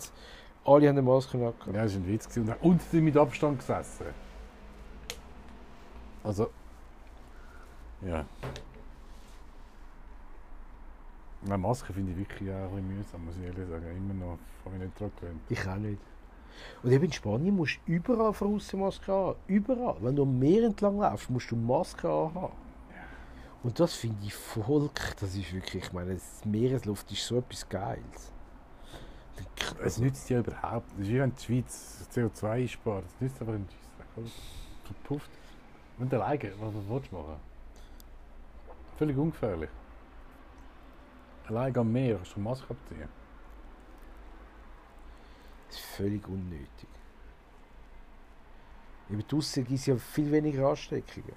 [0.65, 1.67] alle haben eine Maske angehabt.
[1.67, 2.27] Ja, das war ein Witz.
[2.27, 2.53] gewesen.
[2.61, 4.05] Und sie sind mit Abstand gesessen.
[6.23, 6.49] Also.
[8.01, 8.25] Ja.
[11.45, 13.97] Eine Maske finde ich wirklich auch ein bisschen mühsam, muss ich ehrlich sagen.
[13.97, 15.41] Immer noch, habe ich nicht dran gewöhnt.
[15.49, 16.01] Ich auch nicht.
[16.83, 19.35] Und eben in Spanien musst du überall von außen Maske haben.
[19.47, 19.97] Überall.
[19.99, 22.51] Wenn du am Meer entlang läufst, musst du Maske haben.
[23.63, 27.67] Und das finde ich Volk, das ist wirklich, ich meine, die Meeresluft ist so etwas
[27.67, 28.31] Geiles.
[29.83, 30.91] Es nützt ja überhaupt.
[30.93, 33.05] Es ist wie wenn die Schweiz CO2 einspart.
[33.05, 34.17] Es nützt Scheissdreck.
[34.17, 34.27] oder?
[34.83, 35.29] Verpufft.
[35.97, 37.35] Und alleine, was willst du machen?
[38.97, 39.69] Völlig ungefährlich.
[41.47, 43.09] Allein am Meer kannst du Maske abziehen.
[45.67, 46.87] Das ist völlig unnötig.
[49.09, 51.33] Eben draussen gibt es ja viel weniger Ansteckungen.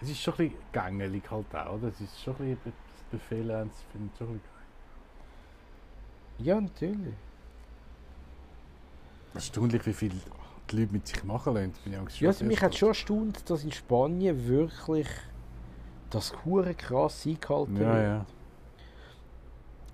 [0.00, 1.88] Es ist schon ein bisschen gängelig halt auch, oder?
[1.88, 6.46] Es ist schon ein bisschen das Befehl, das finde ich schon ein bisschen geil.
[6.46, 7.14] Ja, natürlich.
[9.34, 10.12] Erstaunlich, wie viel
[10.70, 11.72] die Leute mit sich machen lassen.
[11.84, 15.08] Bin ich auch Ja, also mich hat schon erstaunt, dass in Spanien wirklich
[16.10, 18.04] das hure krass eingehalten Ja, wird.
[18.04, 18.26] ja.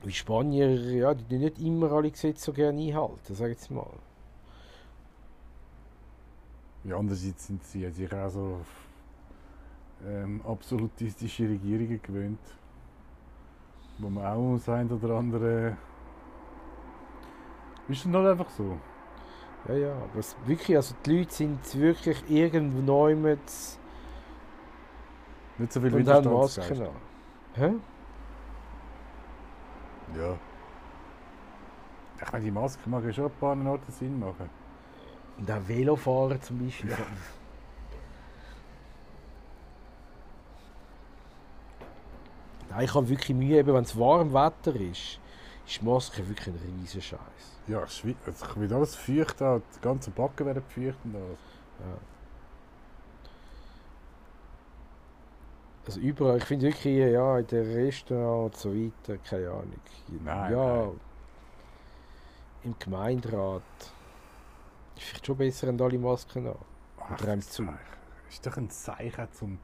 [0.04, 3.70] Weil Spanier, ja, die tun nicht immer alle Gesetze so gerne einhalten, sag ich jetzt
[3.70, 3.86] mal.
[6.84, 6.98] ja.
[6.98, 8.66] Andererseits sind sie sich auch so auf
[10.06, 12.38] ähm, absolutistische Regierungen gewöhnt.
[13.98, 15.76] Wo man auch das ein oder andere.
[17.88, 18.78] Ist dann halt einfach so.
[19.68, 23.38] Ja, ja, aber es, wirklich, also die Leute sind wirklich irgendwo mit
[25.56, 26.82] Nicht so viel Widerstandsgeist.
[27.54, 27.74] Hä?
[30.16, 30.36] Ja.
[32.22, 34.48] Ich meine, die Maske mag ja schon ein paar Orten Sinn machen.
[35.36, 36.90] Und auch Velofahren zum Beispiel.
[36.90, 36.98] Ja.
[42.70, 45.20] Nein, ich habe wirklich Mühe, eben, wenn es warm Wetter ist,
[45.66, 47.18] ist die Maske wirklich ein riesen Scheiß.
[47.66, 51.38] Ja, es wird alles feucht, die ganzen Backen werden feucht und alles.
[51.80, 51.96] Ja.
[55.86, 58.78] Also überall, ich finde wirklich, ja, in den Restaurants und so
[59.12, 59.72] weiter, keine Ahnung.
[60.24, 61.00] Nein, ja, nein.
[62.64, 63.62] im Gemeinderat
[64.96, 66.54] ist vielleicht schon besser, wenn alle Masken an.
[66.98, 67.60] Ach, Oder das.
[68.30, 69.58] Ist doch ein Zeichen zum,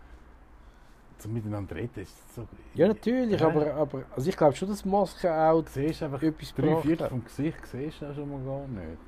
[1.18, 2.06] zum miteinander reden.
[2.35, 3.48] So, Ja, natürlich, Ja.
[3.48, 7.09] aber, aber also ich glaube schon, dass Masken auch Du siehst einfach etwas drei Viertel
[7.09, 8.98] vom Gesicht siehst du auch schon mal gar nicht.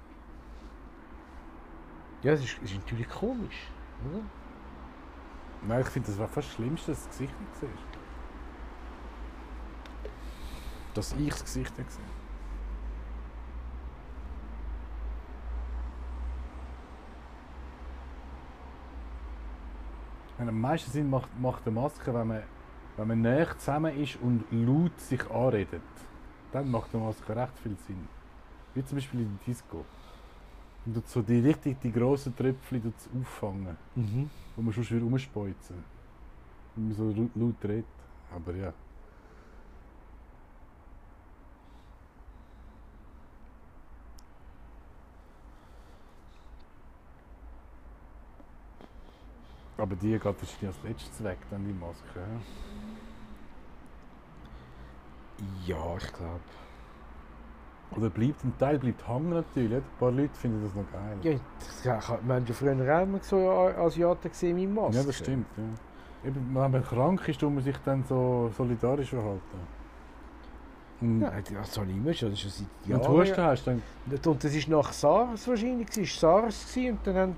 [2.22, 3.68] Ja, es ist, ist natürlich komisch,
[4.08, 4.22] oder?
[5.66, 7.72] Nein, ich finde, das war fast Schlimmste, dass du das Gesicht nicht siehst.
[10.94, 12.04] Dass ich das Gesicht nicht sehe.
[20.38, 22.42] Wenn am meisten Sinn macht, macht eine Maske, wenn man,
[22.96, 25.82] wenn man näher zusammen ist und laut sich anredet.
[26.50, 28.08] Dann macht eine Maske recht viel Sinn.
[28.74, 29.84] Wie zum Beispiel in der Disco.
[30.84, 34.28] Und so die richtig die grossen Tröpfchen auffangen Mhm.
[34.56, 35.76] wo man schon wieder rumspeuzen.
[36.74, 37.84] Wenn man so laut redet.
[38.34, 38.72] Aber ja.
[49.78, 52.04] Aber die geht wahrscheinlich als letztes weg, dann die Maske.
[52.16, 52.26] ja?
[55.66, 56.40] Ja, ich glaube.
[57.96, 59.78] Oder bleibt, ein Teil bleibt hängen natürlich.
[59.78, 61.40] Ein paar Leute finden das noch geil.
[61.84, 64.94] Ja, wir haben ja früher auch immer so Asiaten gesehen mit Masken.
[64.94, 65.46] Ja, das stimmt.
[65.56, 66.28] Ja.
[66.28, 69.82] Eben, wenn man krank ist, tut man sich dann so solidarisch verhalten.
[71.00, 73.18] Und Nein, das habe ich immer schon, das ist schon seit du Jahren.
[73.20, 73.82] Husten hast, dann
[74.24, 77.34] Und das war nach SARS wahrscheinlich, es war SARS gewesen, und dann haben,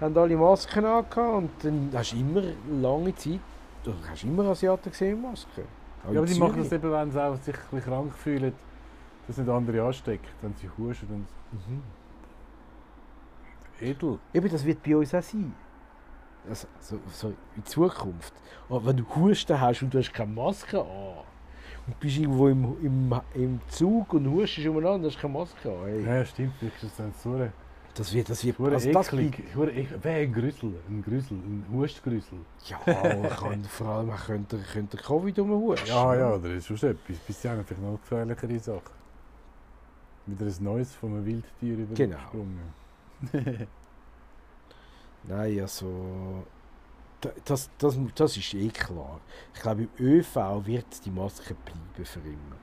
[0.00, 2.42] haben alle Masken angehabt und dann hast du immer
[2.80, 3.40] lange Zeit,
[3.82, 5.64] du hast immer Asiaten gesehen mit Masken.
[6.04, 8.52] Ja, aber die machen das eben, wenn sie auch sich ein bisschen krank fühlen,
[9.30, 11.06] dass nicht andere ansteckt, wenn sie husten.
[11.10, 11.26] Und
[11.68, 11.82] Mhm.
[13.80, 14.18] edel.
[14.34, 15.54] Eben, das wird bei uns auch sein.
[16.48, 18.32] Also, so, so in Zukunft.
[18.68, 21.18] Aber wenn du Husten hast und du hast keine Maske an
[21.86, 25.84] und bist irgendwo im, im, im Zug und hustest umeinander und hast keine Maske an.
[25.84, 27.52] Hey, Ja, stimmt, das so eine,
[27.94, 29.44] das wird, das wird, eine also das eklig.
[29.54, 32.38] hure ek- Wer ein Grüssel, ein Grüssel, ein Hustgrüssel.
[32.66, 35.88] ja, man kann, vor allem man könnte, könnte Covid rumhusten.
[35.88, 37.16] Ja, ja, oder ist schon etwas.
[37.26, 38.99] Bis dahin vielleicht noch gefährlichere Sachen.
[40.30, 42.16] Wieder ein neues von einem Wildtier Genau.
[42.16, 42.60] übersprungen.
[45.24, 46.44] Nein, also.
[47.20, 49.20] da- Das, das, das ist eh klar.
[49.54, 52.56] Ich glaube, im ÖV wird die Maske bleiben für immer.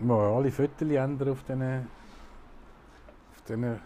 [0.00, 1.88] Mal alle Fotos ändern auf diesen
[3.32, 3.80] auf diesen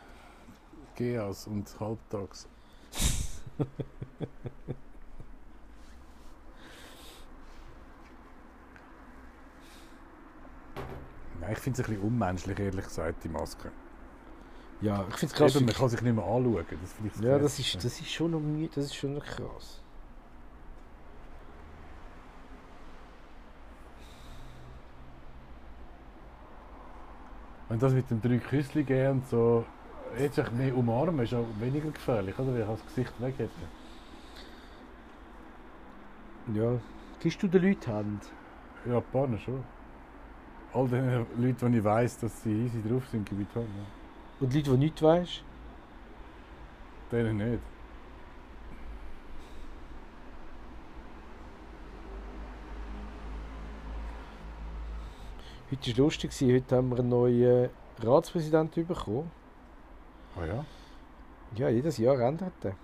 [0.96, 2.48] GAs und Halbtags.
[11.50, 13.70] ich finde es ein bisschen unmenschlich, ehrlich gesagt, die Maske.
[14.80, 15.56] Ja, ich finde es krass.
[15.56, 16.64] Eben, man kann sich nicht mehr anschauen.
[16.80, 19.24] Das finde ich Ja, das ist, das ist schon noch müde, das ist schon noch
[19.24, 19.82] krass.
[27.68, 29.64] Wenn das mit dem drei Küssli geben und so,
[30.18, 32.54] jetzt sich mehr umarmen, ist auch weniger gefährlich, oder?
[32.54, 33.50] Weil ich das Gesicht weg hätte.
[36.54, 36.80] Ja.
[37.20, 38.22] Gibst du den Leuten Hand?
[38.86, 39.62] Ja, ein paar schon.
[40.72, 43.66] All den Leuten, die ich weiss, dass sie easy drauf sind, gebe ich Hand.
[43.66, 43.84] Ja.
[44.40, 45.42] Und die Leute, die nichts weißt?
[47.10, 47.62] Denen nicht.
[55.70, 57.68] Heute war es lustig, heute haben wir einen neuen
[58.02, 59.30] Ratspräsidenten bekommen.
[60.36, 60.64] Ah ja?
[61.56, 62.74] Ja, jedes Jahr ändert er.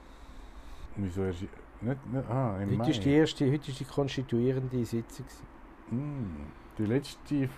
[0.96, 1.42] Wieso ist
[1.80, 2.90] nicht, nicht Ah, im Heute Mai.
[2.90, 5.26] ist, die erste, heute ist die konstituierende Sitzung.
[5.90, 6.46] Hm,
[6.78, 7.48] die letzte...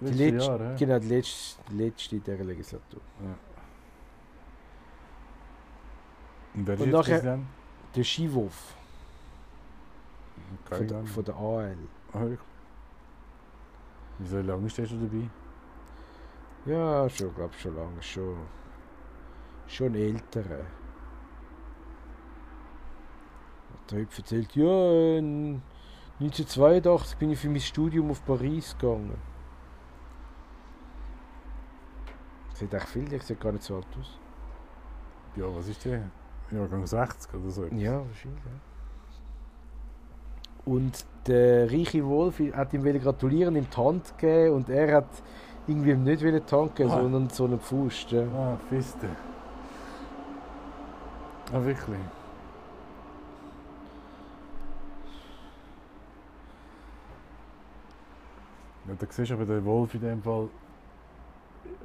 [0.00, 0.76] Die letzte letzte, Jahr, hä?
[0.78, 3.00] genau, die letzte, die letzte in dieser Legislatur.
[3.22, 3.34] Ja.
[6.54, 7.46] Und wer ist Und nachher- Präsident?
[7.94, 8.74] Der Skiwolf
[10.68, 11.06] Keine von, Ahnung.
[11.06, 11.76] von der AL.
[12.12, 12.38] Wirklich?
[14.18, 15.28] Wieso lange stehst du dabei?
[16.66, 18.02] Ja, schon, glaube schon lange.
[18.02, 18.36] Schon,
[19.66, 20.64] schon ältere.
[23.90, 25.20] Der heute erzählt, ja, äh,
[26.18, 29.16] 1982 bin ich für mein Studium auf Paris gegangen.
[32.56, 34.18] Sieht echt viel, ich sehe gar nicht so alt aus.
[35.36, 36.00] Ja, was ist der?
[36.50, 37.66] Jahrgang 60 oder so.
[37.66, 38.42] Ja, wahrscheinlich.
[38.44, 38.50] Ja.
[40.64, 45.08] Und der reiche Wolf hat ihm gratulieren, ihm die Hand gegeben und er hat
[45.66, 47.02] irgendwie nicht wollen tanken, Ah.
[47.02, 48.10] sondern so einen Pfust.
[48.12, 48.22] Ja.
[48.22, 49.08] Ah, Fiste.
[51.52, 51.98] Ah, wirklich?
[58.88, 60.48] Ja, da siehst du aber der Wolf in dem Fall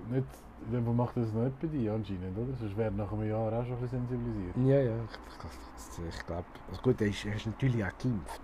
[0.10, 0.28] nicht,
[0.70, 2.56] dem Fall macht das noch nicht bei dir anscheinend, oder?
[2.60, 4.56] Sonst wäre nach einem Jahr auch schon ein bisschen sensibilisiert.
[4.58, 8.42] Ja, ja, ich, ich, ich glaube, also gut, er ist, er ist natürlich auch geimpft,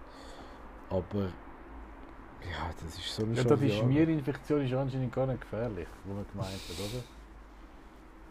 [0.89, 1.21] aber
[2.41, 6.13] ja, das ist so eine Ja, da die Schmierinfektion ist anscheinend gar nicht gefährlich, wo
[6.13, 7.03] man gemeint hat, oder?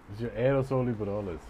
[0.09, 1.41] Das ist ja Aerosol über alles.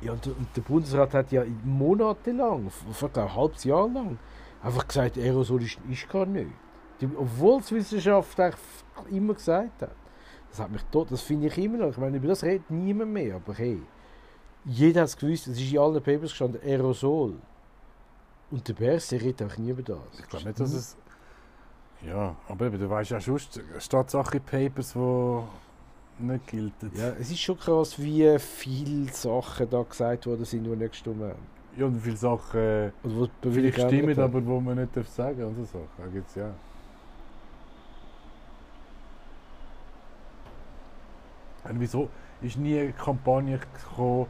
[0.00, 4.18] Ja, und, und der Bundesrat hat ja monatelang, glaub, ein halbes Jahr lang,
[4.62, 6.50] einfach gesagt, Aerosol ist, ist gar nicht.
[7.00, 8.38] Die, obwohl die Wissenschaft
[9.10, 10.03] immer gesagt hat.
[10.54, 11.90] Das hat mich tot, das finde ich immer noch.
[11.90, 13.82] Ich meine, über das redet niemand mehr, aber hey,
[14.64, 17.34] jeder hat es gewusst, es ist in allen Papers gestanden, Aerosol.
[18.52, 19.98] Und der Bärs, der redet einfach nie über das.
[20.16, 20.96] Ich glaube nicht, dass es.
[22.06, 26.92] Ja, aber eben, du weißt ja schon, es steht Sachen Papers, die nicht gelten.
[26.94, 31.20] Ja, es ist schon krass, wie viele Sachen da gesagt worden sind, die nicht gestimmt
[31.20, 31.32] haben.
[31.76, 34.22] Ja, und viele Sachen Oder wo die vielleicht stimmen, haben.
[34.22, 35.88] aber wo man nicht darf sagen und so Sachen.
[35.98, 36.54] Da gibt's ja.
[41.64, 44.26] Und wieso ist nie eine Kampagne gekommen,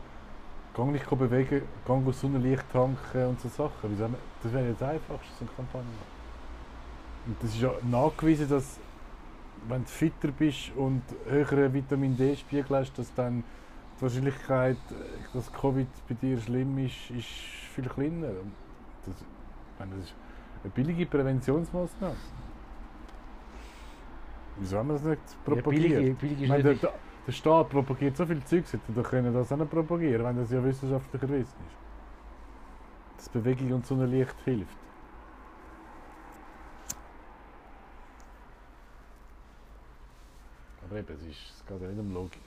[0.75, 3.91] gang nicht bewegen, gang aus Sonnenlicht tanken und so Sachen?
[3.91, 4.09] Wieso,
[4.43, 5.89] das wäre jetzt einfach so eine Kampagne.
[7.27, 8.79] Und das ist ja nachgewiesen, dass
[9.69, 13.43] wenn du fitter bist und höheren Vitamin D-Spiegel hast, dass dann
[13.97, 14.77] die Wahrscheinlichkeit,
[15.33, 17.27] dass Covid bei dir schlimm ist, ist
[17.75, 18.29] viel kleiner.
[19.07, 19.15] Das,
[19.79, 20.15] das ist
[20.63, 22.17] eine billige Präventionsmaßnahme.
[24.57, 25.21] Wieso haben wir das nicht
[25.55, 25.99] Ja, propagiert?
[25.99, 26.93] billig, billig ich ist meine, der,
[27.27, 30.51] der Staat propagiert so viel Zeugs, hätte doch können das auch nicht propagieren, wenn das
[30.51, 31.77] ja wissenschaftlich erwiesen ist.
[33.17, 34.77] Dass Bewegung und Sonnenlicht hilft.
[40.87, 42.41] Aber eben, es, ist, es geht ja nicht um Logik.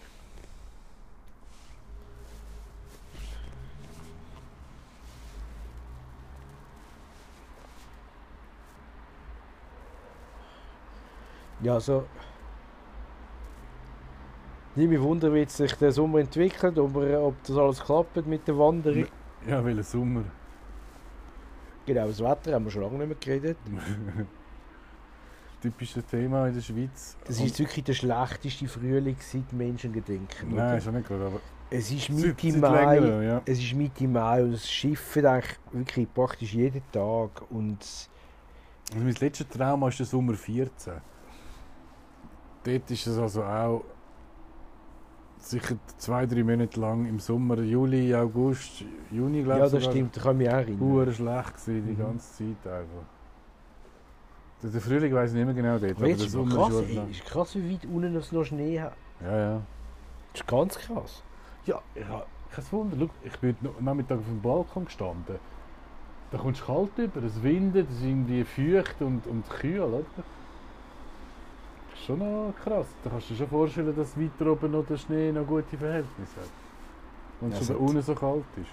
[11.62, 12.06] Ja, also...
[14.78, 18.58] Mich wundern, wie sich der Sommer entwickelt, ob, er, ob das alles klappt mit der
[18.58, 19.08] Wanderung.
[19.48, 20.24] Ja, weil Sommer.
[21.86, 23.58] Genau, das Wetter haben wir schon lange nicht mehr geredet.
[25.62, 27.18] Typisches Thema in der Schweiz.
[27.26, 30.50] Das ist wirklich der schlechteste Frühling seit Menschengedenken.
[30.50, 30.78] Nein, oder?
[30.78, 31.40] ist auch nicht gut, aber
[31.72, 33.00] Es ist Mitte seit Mai.
[33.00, 33.42] längerem, ja.
[33.46, 37.42] Es ist Mitte Mai und es schifft eigentlich wirklich praktisch jeden Tag.
[37.50, 37.80] Und
[38.94, 40.94] Und mein letzter Trauma ist der Sommer 14.
[42.63, 43.84] Dort ist es also auch
[45.50, 49.72] sicher zwei, drei Monate lang im Sommer, Juli, August, Juni, glaube ja, ich.
[49.72, 51.14] das sogar, stimmt, da kann ich mich auch erinnern.
[51.14, 51.98] Schlecht gewesen, die Mhm.
[51.98, 53.06] ganze Zeit einfach.
[54.64, 57.26] Der, Frühling weiß ich nicht mehr genau dort, Aber der Sommer krass, ist ey, ist
[57.26, 58.94] krass, wie weit unten es noch Schnee hat.
[59.22, 59.62] Ja, ja.
[60.34, 61.24] Das ist ganz krass.
[61.66, 62.98] Ja, ich habe kein Wunder.
[63.00, 65.36] Schau, ich bin heute Nachmittag auf dem Balkon gestanden.
[66.32, 70.04] Da kommst du kalt über, es windet, es ist irgendwie feucht und, und kühl, oder?
[71.98, 72.86] Das ist schon noch krass.
[73.04, 76.40] Da kannst du dir schon vorstellen, dass weiter oben noch der Schnee noch gute Verhältnisse
[76.40, 76.50] hat.
[77.42, 78.70] Und Ja, schon unten so kalt ist.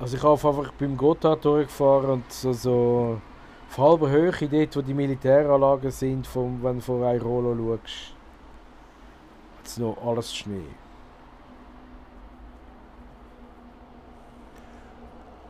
[0.00, 3.20] Also ich habe einfach beim Gotthard durchgefahren und so, so
[3.70, 8.14] auf halber Höhe, dort wo die Militäranlagen sind, vom, wenn du von Airolo schaust,
[9.58, 10.66] hat es noch alles Schnee.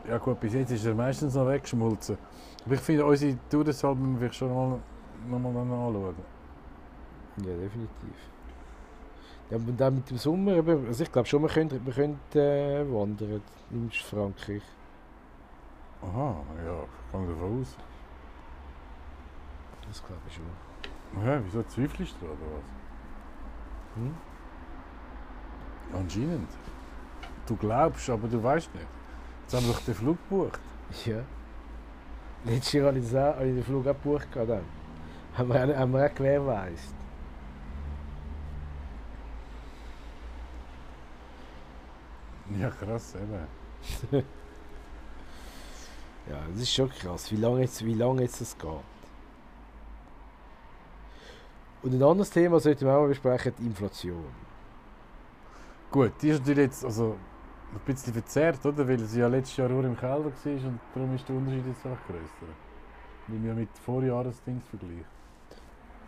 [0.07, 2.17] Ja gut, bis jetzt ist er meistens noch weggeschmolzen.
[2.65, 4.79] Aber ich finde, unsere Tour deshalb müssen wir vielleicht schon mal,
[5.27, 6.34] noch mal anschauen.
[7.37, 8.17] Ja, definitiv.
[9.49, 10.53] Ja, und dann mit dem Sommer,
[10.87, 14.63] also ich glaube schon, wir können, wir können äh, wandern in Frankreich.
[16.01, 17.77] Aha, ja, ich gehe davon aus.
[19.87, 21.25] Das glaube ich schon.
[21.25, 23.95] Ja, wieso zweifelst du oder was?
[23.95, 24.15] Hm?
[25.93, 26.49] Anscheinend.
[27.45, 28.87] Du glaubst, aber du weißt nicht.
[29.43, 30.59] Jetzt haben wir doch den Flug gebucht.
[31.05, 31.21] Ja.
[32.43, 34.31] Letztes Jahr habe ich, den Flug auch gebucht.
[34.31, 34.63] gehabt Dann.
[35.37, 37.04] Haben wir, haben wir auch gewährleistet.
[42.59, 44.23] Ja, krass, eben.
[46.27, 48.71] Ja, das ist schon krass, wie lange jetzt, wie lange jetzt das geht.
[51.83, 54.25] Und ein anderes Thema sollten wir auch mal besprechen, die Inflation.
[55.91, 57.15] Gut, die ist natürlich jetzt also
[57.71, 58.87] ein bisschen verzerrt, oder?
[58.87, 61.85] Weil sie ja letztes Jahr nur im Keller war und darum ist der Unterschied jetzt
[61.85, 62.51] einfach grösser.
[63.27, 65.05] Wenn wir mit Vorjahresdings vergleichen.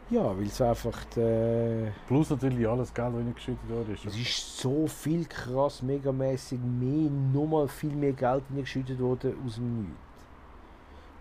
[0.10, 4.05] Ja, weil es einfach, äh, Plus natürlich alles Geld, das reingeschüttet worden ist.
[4.05, 9.82] es ist so viel krass, megamäßig mehr, nochmal viel mehr Geld reingeschüttet worden aus dem
[9.82, 9.97] Nichts.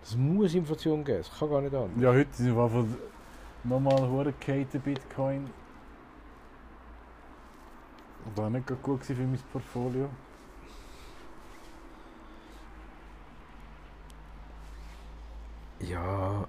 [0.01, 2.01] Das muss Inflation geben, das kann gar nicht anders.
[2.01, 2.85] Ja, heute sind wir
[3.65, 5.49] Nochmal Hurricane Bitcoin.
[8.35, 10.09] War nicht gerade gut für mein Portfolio.
[15.79, 16.47] Ja.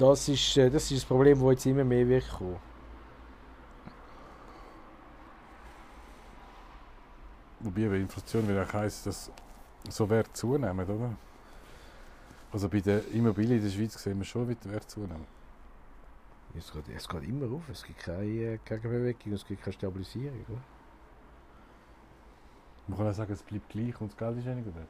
[0.00, 2.56] Das ist, äh, das ist das Problem, das jetzt immer mehr wird kommen.
[7.60, 9.30] Wobei bei Inflation will auch heißen, dass
[9.90, 11.14] so Wert zunehmen, oder?
[12.50, 15.26] Also bei der Immobilie in der Schweiz sehen wir schon, wie der Wert zunehmen.
[16.56, 20.46] Es geht, es geht immer auf, es gibt keine äh, Gegenbewegung, es gibt keine Stabilisierung.
[20.48, 20.62] Oder?
[22.88, 24.88] Man kann auch sagen, es bleibt gleich und das Geld ist weniger wert.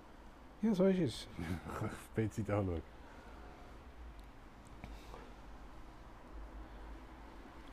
[0.62, 1.26] Ja, so ist es.
[2.14, 2.99] Wenn Sie da anschauen.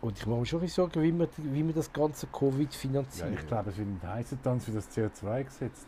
[0.01, 2.79] Und ich mache mir schon ein Sorgen, wie man, wie man das ganze Covid Ja,
[2.79, 3.33] finanziert.
[3.33, 5.87] ich glaube, es wird ein heißer Tanz für das CO2 gesetzt.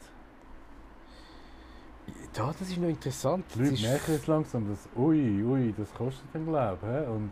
[2.35, 3.45] Ja, das ist noch interessant.
[3.53, 6.89] Die Leute merken jetzt langsam, dass, ui, ui, das kostet dann, glaube ich.
[6.89, 7.05] hä?
[7.11, 7.31] Und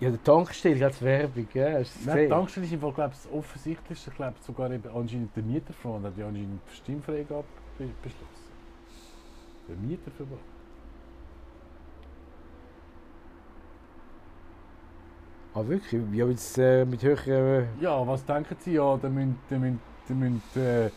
[0.00, 1.80] ja, der Tankstelle hat Werbung, gell?
[1.80, 2.28] Hast Nein, die?
[2.28, 4.10] Tankstelle ist im Fall, glaube ich, das Offensichtlichste.
[4.10, 7.44] Ich glaube, sogar eben anscheinend der Mieterfonds hat ja anscheinend Stimmfreigabe
[7.78, 8.26] be beschlossen.
[9.68, 10.40] Der Mieterverband.
[15.56, 16.02] Ah, wirklich?
[16.12, 17.68] Ja, jetzt äh, mit höheren...
[17.80, 18.74] Ja, was denken Sie?
[18.74, 20.90] Ja, dann müssen, äh,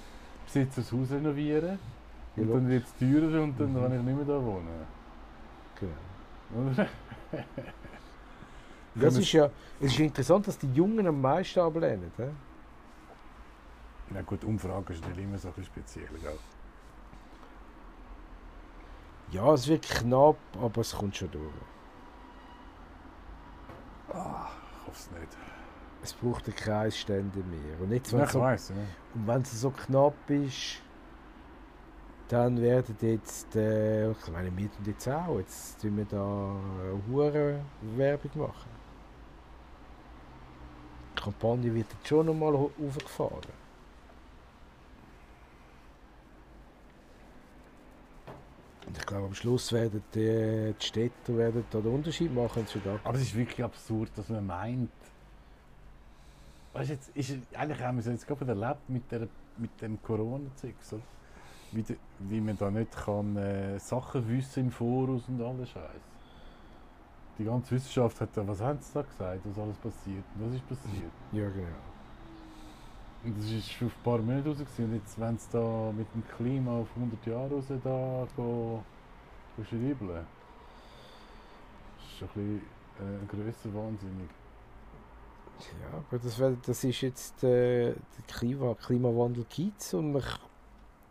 [0.46, 1.80] Besitzer das Haus renovieren.
[2.36, 3.82] Ja, Und dann wird es teurer und dann Mhm.
[3.82, 4.68] kann ich nicht mehr da wohnen.
[5.80, 6.72] Genau.
[6.72, 6.88] Oder?
[8.96, 9.50] Das ist ja
[9.80, 12.12] es ist interessant, dass die Jungen am meisten ablehnen.
[12.18, 12.24] He?
[14.10, 16.08] Na gut, Umfragen sind immer so ein bisschen speziell.
[16.22, 16.38] Gell?
[19.32, 21.54] Ja, es wird knapp, aber es kommt schon durch.
[24.14, 24.50] Ah,
[24.82, 25.38] ich hoffe es nicht.
[26.02, 27.80] Es braucht eine Kreisstände mehr.
[27.82, 28.76] Und, jetzt, Ja, wenn so, weiss, ja.
[29.16, 30.82] und wenn es so knapp ist,
[32.30, 37.02] dann werden jetzt, äh, ich meine, wir tun jetzt auch, jetzt tun wir da eine
[37.10, 37.60] hure
[37.96, 38.70] Werbung machen.
[41.18, 42.72] Die Kampagne wird jetzt schon nochmal ho-
[48.90, 53.00] Und ich glaube, am Schluss werden die, die Städte werden da den Unterschied machen da.
[53.04, 54.90] Aber es ist wirklich absurd, dass man meint.
[56.74, 59.28] Weißt jetzt ist, eigentlich haben wir es jetzt gerade erlebt mit, der,
[59.58, 60.74] mit dem Corona-Zeug.
[60.82, 61.00] So.
[61.72, 66.02] Wie, de- wie man da nicht kann, äh, Sachen wissen im Voraus und alles Scheiß.
[67.38, 70.24] Die ganze Wissenschaft hat da, was haben sie da gesagt, was alles passiert?
[70.36, 71.12] Und was ist passiert?
[71.32, 71.68] Ja, genau.
[73.24, 74.58] Das ist auf ein paar Monate raus.
[74.78, 78.82] Und jetzt, wenn sie da mit dem Klima auf 100 Jahre raus da go,
[79.58, 80.10] go schreiben,
[82.00, 82.62] ist schon ein bisschen
[83.00, 84.30] äh, grösser wahnsinnig.
[85.82, 90.24] Ja, aber das, das ist jetzt äh, der Klima, Klimawandel gibt und man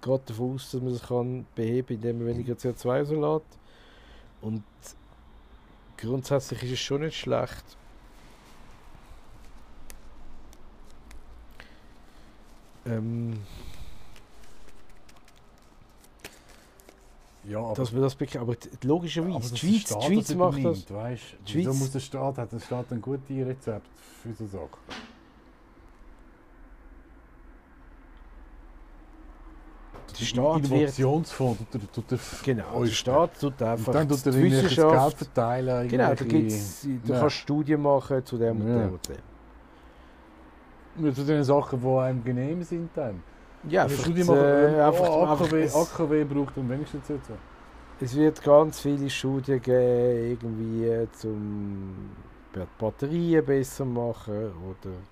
[0.00, 3.58] geht davon aus, dass man das kann indem man weniger CO2 rauslässt.
[4.40, 4.64] Und
[5.98, 7.77] grundsätzlich ist es schon nicht schlecht.
[12.88, 13.38] Ähm,
[17.44, 18.42] Ja, aber, dass man das bekommt.
[18.42, 20.90] Aber logischerweise, die Schweiz, die Schweiz macht das.
[20.90, 23.86] Weißt, Die Wieso Schweiz- muss der Staat, hat der Staat ein gutes Rezept
[24.22, 24.68] für so Sachen?
[30.18, 34.42] Der Staat Innovationsfonds tut tut er genau, der Staat tut einfach dann tut er die
[34.42, 35.88] Wissenschaft verteilen.
[35.88, 37.20] Genau, da gibt's, du Ja.
[37.20, 38.78] kannst Studien machen zu dem und Ja.
[38.84, 39.16] dem und dem.
[41.14, 43.24] Zu den Sachen, die einem genehm sind dann.
[43.62, 47.40] Ja, Eine einfach, Studie äh, machen, oh, einfach AKW, es, AKW braucht am wenigsten CO2.
[47.98, 52.16] es wird ganz viele Studien geben, irgendwie äh, zum
[52.52, 55.06] Ba- Batterien besser machen oder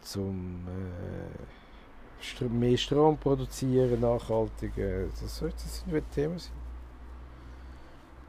[0.00, 4.76] zum äh, mehr Strom produzieren, nachhaltig.
[4.78, 6.52] äh, Das sollte die Themen sein.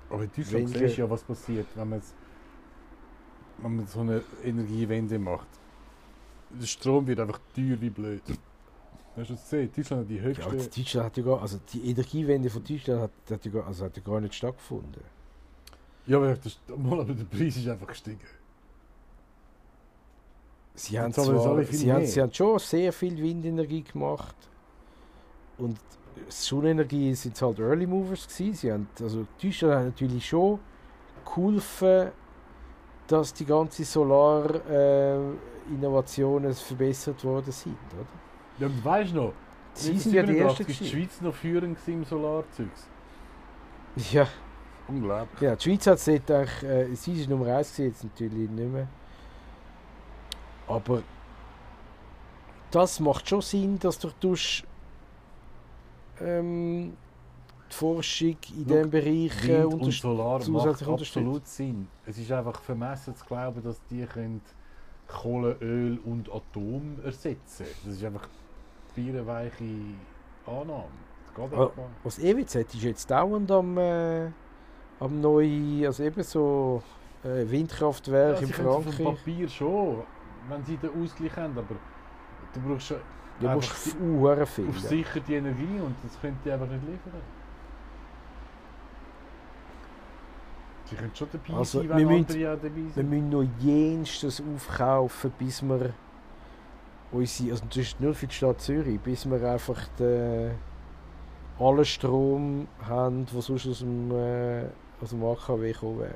[0.10, 2.02] Aber in Deutschland siehst du ja, was passiert, wenn man,
[3.58, 5.59] wenn man so eine Energiewende macht.
[6.50, 8.24] Der Strom wird einfach teuer wie blöd.
[9.16, 9.72] Hast du das gesehen?
[9.76, 10.48] Deutschland hat die Ja, höchste...
[10.48, 13.86] und Deutschland hat ja gar, also die Energiewende von Deutschland hat, hat, ja gar, also
[13.86, 15.04] hat ja gar nicht stattgefunden.
[16.08, 18.20] Ja, aber, das, aber der Preis ist einfach gestiegen.
[20.74, 24.36] Sie haben, zwar, sie, haben, sie haben schon sehr viel Windenergie gemacht.
[25.58, 25.78] Und
[26.30, 28.54] Sonnenenergie sind halt Early Movers gewesen.
[28.54, 30.60] Sie haben, also Deutschland hat natürlich schon
[31.26, 32.12] geholfen,
[33.08, 33.84] dass die ganze
[35.70, 38.08] Solar-Innovationen verbessert worden sind, oder?
[38.60, 39.34] Ja, und weißt du noch?
[39.74, 40.74] Sie sind ja die Ersten die.
[40.74, 42.88] Schweiz noch führend im Solarzeugs.
[44.12, 44.28] Ja,
[44.88, 45.42] Unglaublich.
[45.42, 48.50] ja, die Schweiz hat es dort eigentlich, äh, sie ist Nummer 1 gewesen, jetzt natürlich
[48.50, 48.88] nicht mehr.
[50.68, 51.02] Aber
[52.72, 54.64] das macht schon Sinn, dass du tust,
[56.22, 56.96] ähm,
[57.72, 60.02] die Forschung in diesem Bereich äh, Wind und unterstützt.
[60.02, 61.18] Solar macht unterstützt.
[61.18, 61.88] absolut Sinn.
[62.06, 64.42] Es ist einfach vermessen zu glauben, dass die können
[65.10, 68.28] Kohle, Öl und Atom ersetzen Das ist einfach
[68.96, 69.64] bierenweiche
[70.46, 70.86] Annahme.
[71.26, 71.84] Das geht Ah, einfach.
[72.04, 74.28] Was EWZ ist jetzt dauernd am, äh,
[75.00, 76.82] am neuen, also eben so
[77.24, 79.18] äh, Windkraftwerk Ja, in es auf dem Frankreich.
[79.18, 80.04] Papier schon,
[80.48, 81.76] wenn sie den Ausgleich haben, aber
[82.54, 82.98] du brauchst schon
[83.42, 84.74] Ja, musst du Uhren auf finden.
[84.74, 87.22] sicher die Energie und das können die einfach nicht liefern.
[90.90, 93.10] Sie können schon dabei Also, sein, wir wenn müssen- andere ja dabei Wir sind.
[93.10, 95.94] müssen noch jenstes aufkaufen, bis wir
[97.12, 100.52] unsere, also das ist nur für die Stadt Zürich, bis wir einfach den,
[101.60, 104.64] allen Strom haben, der sonst aus dem, äh,
[105.02, 106.14] aus dem AKW gekommen wäre.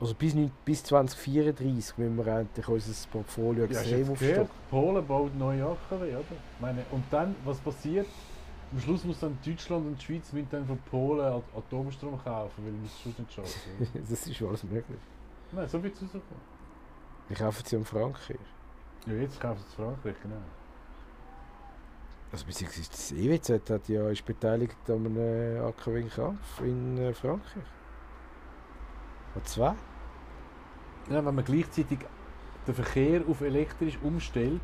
[0.00, 0.34] Also bis,
[0.64, 4.48] bis 2034 müssen wir endlich unser Portfolio Ja, extrem aufstocken.
[4.70, 6.20] Polen baut neue AKW, oder?
[6.20, 8.06] Ich Meine, und dann, was passiert?
[8.70, 12.64] Am Schluss muss dann Deutschland und die Schweiz mit dann von Polen At- Atomstrom kaufen,
[12.64, 13.88] weil wir es sonst nicht schaffen.
[14.08, 14.98] Das ist alles möglich.
[15.52, 16.58] Nein, so wird es rauskommen.
[17.28, 18.36] Wir kaufen sie in Frankreich.
[19.06, 20.36] Ja, jetzt kaufen sie es Frankreich, genau.
[22.30, 27.14] Also beziehungsweise das EWZ hat ja, ist beteiligt an einem AKW in Kampf in äh,
[27.14, 27.64] Frankreich.
[29.34, 29.74] Hat zwei.
[31.08, 32.00] Ja, wenn man gleichzeitig
[32.66, 34.60] den Verkehr auf elektrisch umstellt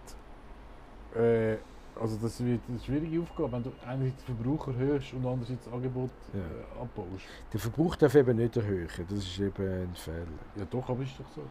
[1.16, 1.58] Äh,
[2.00, 5.74] also das wird eine schwierige Aufgabe, wenn du einerseits den Verbrauch erhöhst und andererseits das
[5.74, 6.40] Angebot Ja.
[6.40, 7.26] äh, abbaust.
[7.52, 8.88] Der Verbrauch darf eben nicht erhöhen.
[9.10, 10.28] Das ist eben ein Fehler.
[10.58, 11.42] Ja doch, aber ist doch so.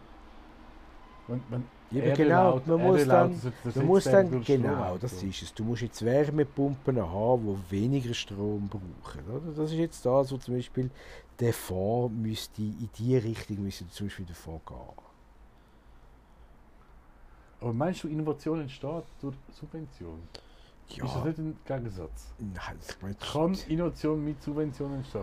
[1.27, 3.41] Wenn, wenn Eben genau, man muss dann,
[3.75, 5.55] man muss dann genau, das ist es.
[5.55, 9.23] Du musst jetzt Wärmepumpen haben, die weniger Strom brauchen.
[9.31, 9.53] Oder?
[9.55, 10.91] Das ist jetzt das, wo zum Beispiel
[11.39, 14.77] der Fonds müsste in die Richtung müsste zum Beispiel der Fonds gehen.
[17.61, 20.21] Aber meinst du, Innovation entsteht durch Subvention?
[20.89, 22.35] Ist das Ja, nicht ein Gegensatz?
[22.39, 25.23] nein, ich meine, Kann Innovation mit Subventionen entstehen?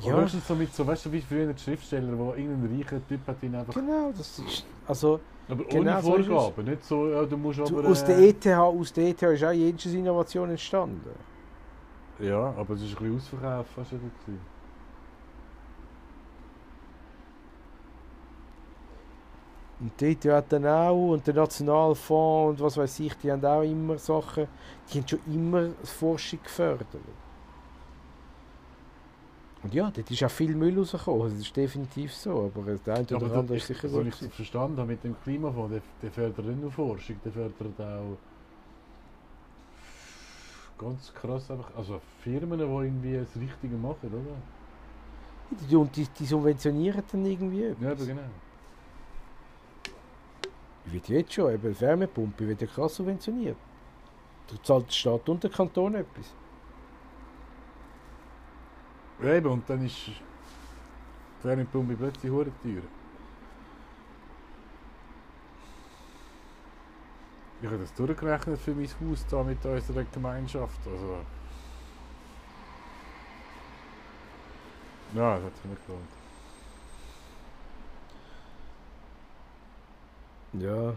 [0.00, 0.08] Ja.
[0.08, 3.26] ja, höchstens so mit so, weißt du, wie früher die Schriftsteller, wo irgendein reicher Typ
[3.26, 3.74] hat ihn einfach.
[3.74, 6.38] genau, das ist, also Aber genau ohne so.
[6.38, 7.88] Vorgaben, nicht so, ja, du musst aber.
[7.88, 11.10] aus der äh, ETH, aus der ETH ist auch jedes Innovation entstanden.
[12.18, 14.38] Ja, aber es ist ein bisschen ausverkauft fast wieder.
[19.80, 23.44] Und die ETH hat dann auch, und der Nationalfonds und was weiß ich, die haben
[23.44, 24.48] auch immer Sachen,
[24.92, 26.88] die haben schon immer Forschung gefördert.
[29.62, 33.06] Und ja, dort ist auch viel Müll rausgekommen, das ist definitiv so, aber der eine
[33.08, 34.08] Ja, oder andere ist sicher so so.
[34.08, 38.16] ich verstanden habe mit dem Klimafonds, der, der fördert nicht nur Forschung, der fördert auch
[40.78, 44.36] ganz krass einfach, also Firmen, die irgendwie das Richtige machen, oder?
[45.68, 47.90] Die, und die, die subventionieren dann irgendwie Ja, etwas.
[47.90, 48.20] aber genau.
[50.84, 53.56] Wird jetzt schon, eben Wärmepumpe wird ja krass subventioniert.
[54.46, 56.32] Da zahlt die Stadt und der Kanton etwas.
[59.20, 62.82] Ja, eben, und dann ist die Wärmepumpe plötzlich hure teuer.
[67.60, 70.80] Ich habe das durchgerechnet für mein Haus da mit unserer Gemeinschaft.
[70.86, 71.18] Also.
[75.14, 76.08] Ja, das hat sich nicht gelohnt.
[80.52, 80.96] Ja,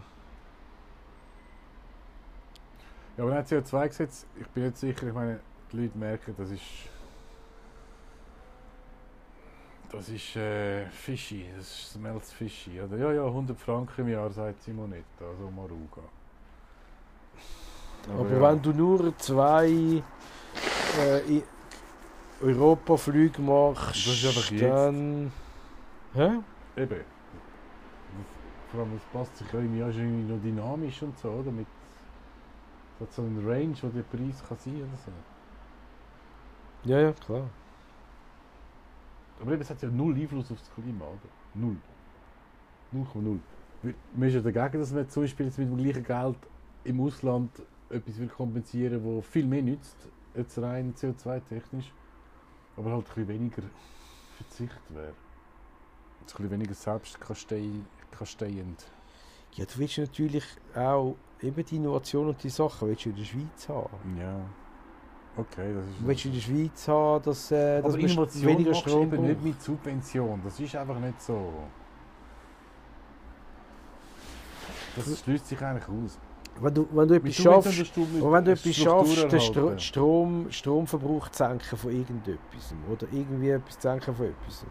[3.16, 6.62] Ja, aber dann CO2-Gesetz, ich bin nicht sicher, ich meine, die Leute merken, das ist.
[9.92, 12.80] Das ist äh, fishy, das smellt fishy.
[12.80, 12.96] Oder?
[12.96, 16.02] Ja, ja, 100 Franken im Jahr, sagt Simonetta, also Maruga.
[18.08, 18.40] aber ja.
[18.40, 20.02] wenn du nur zwei
[20.98, 21.42] äh,
[22.40, 24.62] Europaflüge machst, Das ist einfach jetzt.
[24.62, 25.30] dann...
[26.14, 26.30] Hä?
[26.76, 27.04] Eben.
[28.70, 31.52] Vor allem, es passt sich ja irgendwie, ja, ist irgendwie noch dynamisch und so, oder?
[31.52, 31.66] Mit
[33.10, 35.12] so einen Range, wo der Preis kann sein so.
[36.88, 37.48] Ja, ja, klar.
[39.42, 41.28] Aber es hat ja null Einfluss auf das Klima, oder?
[41.54, 41.76] Null.
[42.92, 43.38] 0,0.
[43.82, 46.36] Wir- Man ist ja dagegen, dass man zum Beispiel jetzt mit dem gleichen Geld
[46.84, 47.50] im Ausland
[47.90, 49.96] etwas will kompensieren will, das viel mehr nützt,
[50.34, 51.92] jetzt rein CO2-technisch,
[52.76, 53.62] aber halt ein bisschen weniger
[54.36, 55.08] Verzicht wäre.
[55.08, 58.90] Ein bisschen weniger selbstkasteiend.
[59.54, 63.24] Ja, du willst natürlich auch eben die Innovation und die Sachen willst du in der
[63.24, 64.16] Schweiz haben.
[64.18, 64.40] Ja.
[65.36, 66.00] Okay, das ist.
[66.00, 69.42] Du willst in der Schweiz haben, dass, äh, dass Innovation weniger du Strom eben nicht
[69.42, 70.40] mit Subvention.
[70.44, 71.52] Das ist einfach nicht so.
[74.94, 76.18] Das schließt sich eigentlich aus.
[76.60, 79.78] Wenn du, wenn du etwas du schaffst, du wenn du etwas schaffst, den Stro.
[79.78, 84.66] Strom, Stromverbrauch zu senken von irgendetwas oder irgendwie etwas zu senken von etwas,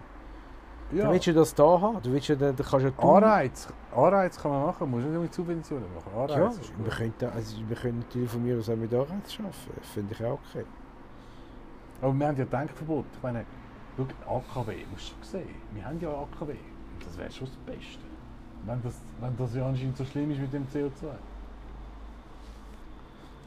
[0.94, 1.04] Ja.
[1.04, 2.02] dann willst du das da haben.
[2.02, 3.68] Du willst ja, dann, kannst du ja Anreiz.
[3.96, 6.12] Anreiz kann man machen, muss nicht mit Subventionen machen.
[6.14, 6.98] Anreiz Ja, wir gut.
[7.20, 9.08] können, also wir können natürlich von mir aus auch mit Anreiz
[9.40, 9.82] arbeiten.
[9.94, 10.66] Finde ich auch okay.
[12.02, 13.06] Aber wir haben ja Denkverbot.
[13.14, 13.46] Ich meine,
[13.96, 14.04] schau,
[14.36, 15.56] AKW, musst du schon sehen.
[15.74, 16.56] Wir haben ja AKW.
[17.06, 18.04] Das wäre schon das Beste.
[18.66, 21.06] Wenn das, wenn das ja anscheinend so schlimm ist mit dem CO2.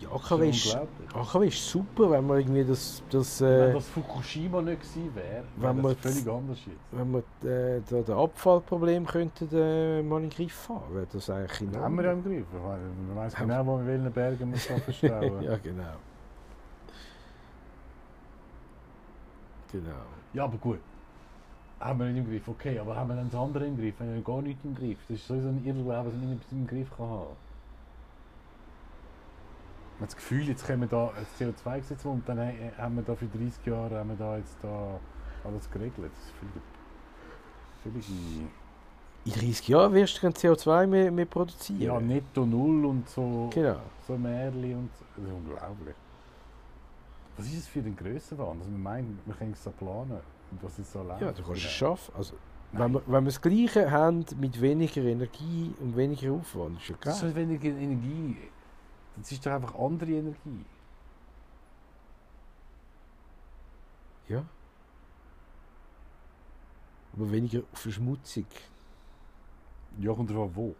[0.04, 0.76] Ja, AKW ist.
[1.14, 5.44] AKW ist super, wenn man irgendwie das, das wenn äh, das Fukushima nicht gewesen wäre,
[5.56, 6.78] wenn wir das völlig anders jetzt.
[6.92, 7.18] wenn wir
[7.50, 11.82] äh, da das Abfallproblem könnten äh, mal in den Griff haben, wäre das eigentlich Das
[11.82, 12.46] haben wir ja im Griff.
[12.52, 15.82] Man weiß genau, wo in welchen Bergen man kann verstauen ja, genau.
[19.72, 19.90] Genau.
[20.32, 20.80] Ja, aber gut.
[21.80, 23.98] Haben wir nicht im Griff, okay, aber haben wir dann das andere im Griff?
[23.98, 24.98] Haben wir gar nichts im Griff?
[25.08, 27.36] Das ist sowieso ein Irrglaube, dass man nicht im Griff kann haben.
[30.04, 32.38] Man das Gefühl, jetzt können wir da ein CO2-Gesetz und dann
[32.76, 35.00] haben wir da für 30 Jahre haben wir da jetzt da
[35.44, 36.10] alles geregelt.
[36.12, 38.08] Das ist völlig,
[39.24, 41.80] In 30 Jahren wirst du kein CO2 mehr, mehr produzieren.
[41.80, 43.76] ja, netto null und so, Genau.
[44.06, 45.04] so Märchen und so.
[45.16, 45.94] Das ist unglaublich.
[47.38, 48.58] Was ist das für ein Grössenwahn?
[48.58, 51.22] Also man meint, wir können es so planen und was es so läuft.
[51.22, 52.14] Ja, du kannst es schaffen.
[52.14, 52.34] Also,
[52.72, 56.96] wenn, wir, wenn wir das Gleiche haben mit weniger Energie und weniger Aufwand, ist ja
[57.00, 57.14] geil.
[57.14, 58.36] so weniger Energie.
[59.16, 60.64] Das ist doch einfach andere Energie.
[64.28, 64.44] Ja.
[67.16, 68.46] Aber weniger Verschmutzung.
[69.98, 70.74] Ja, kommt drauf an, wo.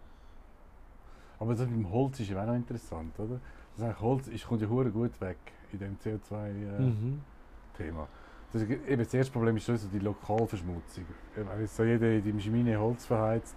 [1.39, 3.41] Aber das mit dem Holz ist ja auch noch interessant, oder?
[3.77, 5.37] Das eigentlich Holz ist, kommt ja hure gut weg
[5.73, 6.79] in dem CO2-Thema.
[6.79, 8.09] Mhm.
[8.53, 11.05] Das, eben das erste Problem ist sowieso die Lokalverschmutzung.
[11.35, 13.57] Wenn jetzt so jeder in deinem Schmine Holz verheizt,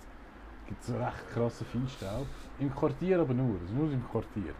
[0.67, 2.27] gibt es recht krassen Feinstaub.
[2.59, 4.53] Im Quartier aber nur, also nur im Quartier.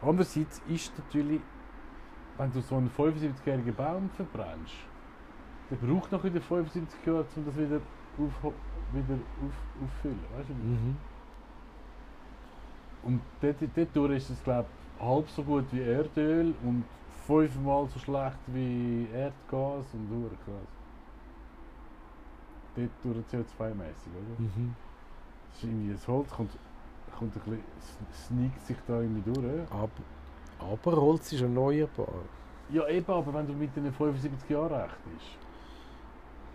[0.00, 1.40] Andererseits ist natürlich,
[2.36, 4.74] wenn du so einen 75-jährigen Baum verbrennst,
[5.70, 7.80] der braucht noch wieder 75 Jahre, um das wieder,
[8.18, 8.52] auf,
[8.92, 10.20] wieder auf, auffüllen.
[10.36, 10.54] Weißt du?
[10.54, 10.96] Mhm.
[13.02, 13.56] Und dort,
[13.94, 16.84] dort ist es glaube ich halb so gut wie Erdöl und
[17.26, 20.68] fünfmal so schlecht wie Erdgas und krass.
[22.74, 24.38] Dort durch CO2-mäßig, oder?
[24.38, 24.74] Mhm.
[25.50, 26.50] Das ist irgendwie, das Holz kommt,
[27.12, 27.62] kommt ein bisschen,
[28.12, 29.70] sneakt sich da irgendwie durch.
[29.70, 29.90] Aber,
[30.58, 32.08] aber Holz ist erneuerbar.
[32.70, 35.38] Ja eben, aber wenn du mit den 75 Jahren rechnest,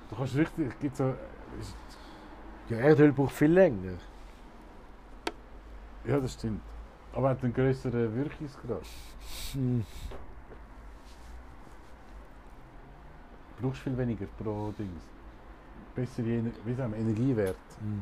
[0.09, 1.13] du kannst richtig, gibt so,
[1.59, 1.75] ist-
[2.69, 3.93] Ja, Erdöl braucht viel länger.
[6.05, 6.61] ja das stimmt.
[7.13, 8.81] Aber hat einen grösseren Wirkungsgrad.
[9.53, 9.85] Hm.
[13.57, 15.01] Du brauchst viel weniger pro Dings.
[15.95, 17.55] Bessere Ener wie sagen Energiewert.
[17.79, 18.01] Hm.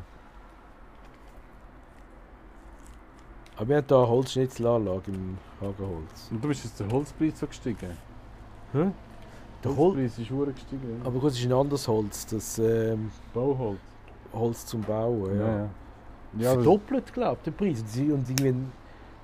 [3.61, 6.29] Aber wir haben hier eine Holzschnitzelanlage im Hagenholz.
[6.31, 7.95] Und du bist jetzt der Holzpreis so gestiegen.
[8.73, 8.77] Hä?
[8.79, 8.91] Der
[9.61, 10.99] Der Hol Holzpreis ist hure gestiegen.
[11.03, 13.77] aber gut, es ist ein anderes Holz, das ähm, Bauholz.
[14.33, 15.39] Holz zum Bauen.
[15.39, 15.47] Ja.
[15.47, 15.69] ja.
[16.39, 17.83] Ja, Verdoppelt, glaube ich, den Preis.
[17.83, 18.55] Und, irgendwie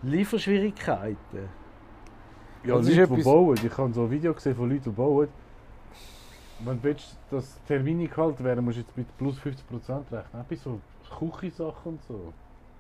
[0.04, 1.18] Lieferschwierigkeiten.
[2.64, 3.58] ja das ist Leute, die bauen.
[3.64, 5.30] Ich habe so ein Video gesehen von Leuten, die bauen.
[6.60, 10.42] Wenn du willst, dass Termine gehalten werden, musst du jetzt mit plus 50% rechnen.
[10.42, 10.80] Auch bei so
[11.18, 12.34] Küchensachen und so.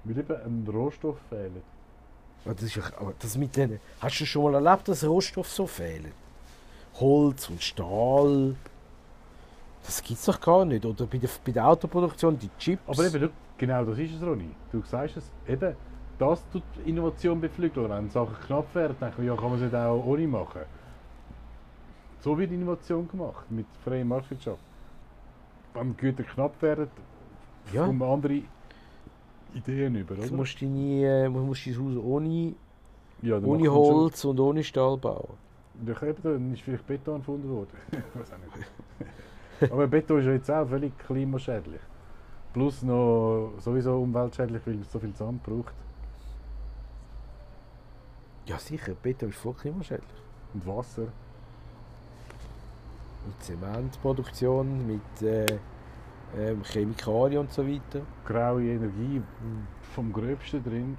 [0.08, 0.34] Weil eben
[0.66, 1.52] ein Rohstoff fehlt.
[2.46, 3.80] Ja, Das ist ja, aber das mit denen.
[4.00, 6.12] Hast du schon mal erlebt, dass Rohstoffe so fehlen?
[7.00, 8.56] Holz und Stahl.
[9.84, 10.86] Das gibt es doch gar nicht.
[10.86, 12.82] Oder bei der, bei der Autoproduktion die Chips.
[12.88, 14.50] Aber eben, du- genau das ist es, Ronny.
[14.72, 15.76] Du sagst es, eben,
[16.20, 17.90] das tut Innovation beflügeln.
[17.90, 20.62] Wenn Sachen knapp werden, denke ich, ja, kann man es nicht auch ohne machen.
[22.22, 24.60] So wird Innovation gemacht, mit freier Marktwirtschaft.
[25.74, 26.90] Wenn Güter knapp werden,
[27.72, 27.86] Ja.
[27.86, 28.42] kommen andere
[29.54, 30.34] Ideen über, Du oder?
[30.34, 32.54] musst, deine, äh, du musst dein Haus ohne,
[33.22, 35.34] ja, ohne Holz und ohne Stahl bauen.
[35.86, 37.70] Ja, eben, dann ist vielleicht Beton erfunden worden.
[38.14, 39.72] Weiß auch nicht.
[39.72, 41.82] Aber Beton ist ja jetzt auch völlig klimaschädlich.
[42.54, 45.74] Plus noch sowieso umweltschädlich, weil es so viel Sand braucht.
[48.48, 50.22] Ja sicher, Beton ist voll klimaschädlich.
[50.54, 51.08] Und Wasser.
[53.26, 55.46] Und Zementproduktion mit äh,
[56.38, 58.02] ähm, Chemikalien und so weiter.
[58.26, 59.68] graue Energie Hm.
[59.94, 60.98] vom Gröbsten drin.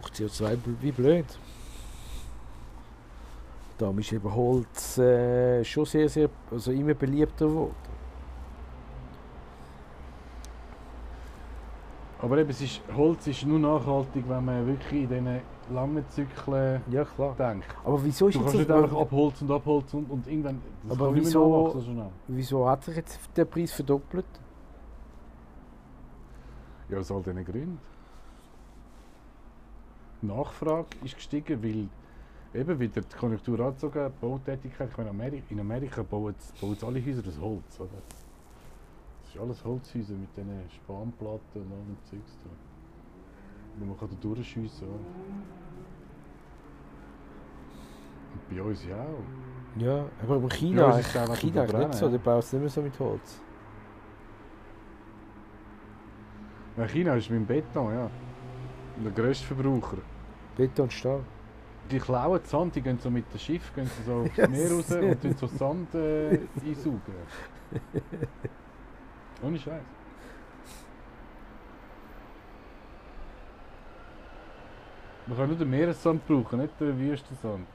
[0.00, 1.26] Braucht CO2 bl- wie blöd.
[3.78, 7.74] Darum ist eben Holz äh, schon sehr, sehr, also immer beliebter geworden.
[12.20, 15.40] Aber eben, ist, Holz ist nur nachhaltig, wenn man wirklich in diesen
[15.70, 17.34] langen Zyklen Ja klar.
[17.36, 17.66] denkt.
[17.84, 20.60] Aber wieso ist Du jetzt kannst nicht das, einfach abholzen und abholzen und, und irgendwann...
[20.88, 22.10] Aber nicht wieso- nachwachsen so schnell.
[22.28, 24.26] wieso hat sich jetzt der Preis verdoppelt?
[26.88, 27.78] Ja, aus all diesen Gründen.
[30.22, 31.88] die Nachfrage ist gestiegen, weil
[32.60, 34.88] eben wieder die Konjunktur angezogen hat, Bautätigkeit.
[34.90, 37.88] Ich meine, Ameri in Amerika bauen jetzt- bauen jetzt alle Häuser aus Holz, oder?
[39.22, 42.63] Das ist alles Holzhäuser mit diesen Spanplatten und allem Zeugs drin.
[43.76, 44.98] Wo man kann da durchschiessen oder?
[48.34, 49.80] Und bei uns ja auch.
[49.80, 52.12] Ja, aber in Ja, China, ist ja, China verbrennen, nicht so, ja.
[52.12, 53.40] die bauen es nicht mehr so mit Holz.
[56.76, 58.10] Nein, China ist mit dem Beton, ja.
[59.04, 59.98] Der grösste Verbraucher.
[60.56, 61.20] Beton und Stahl.
[61.90, 64.70] Die klauen Sand, die gehen so mit dem Schiff gehen sie so aufs Ja, Meer
[64.72, 67.00] raus und tun so Sand äh, einsaugen.
[69.42, 69.82] Ohne Scheiß.
[75.26, 77.66] Man kann nur den Meeressand brauchen, nicht den Wüstensand.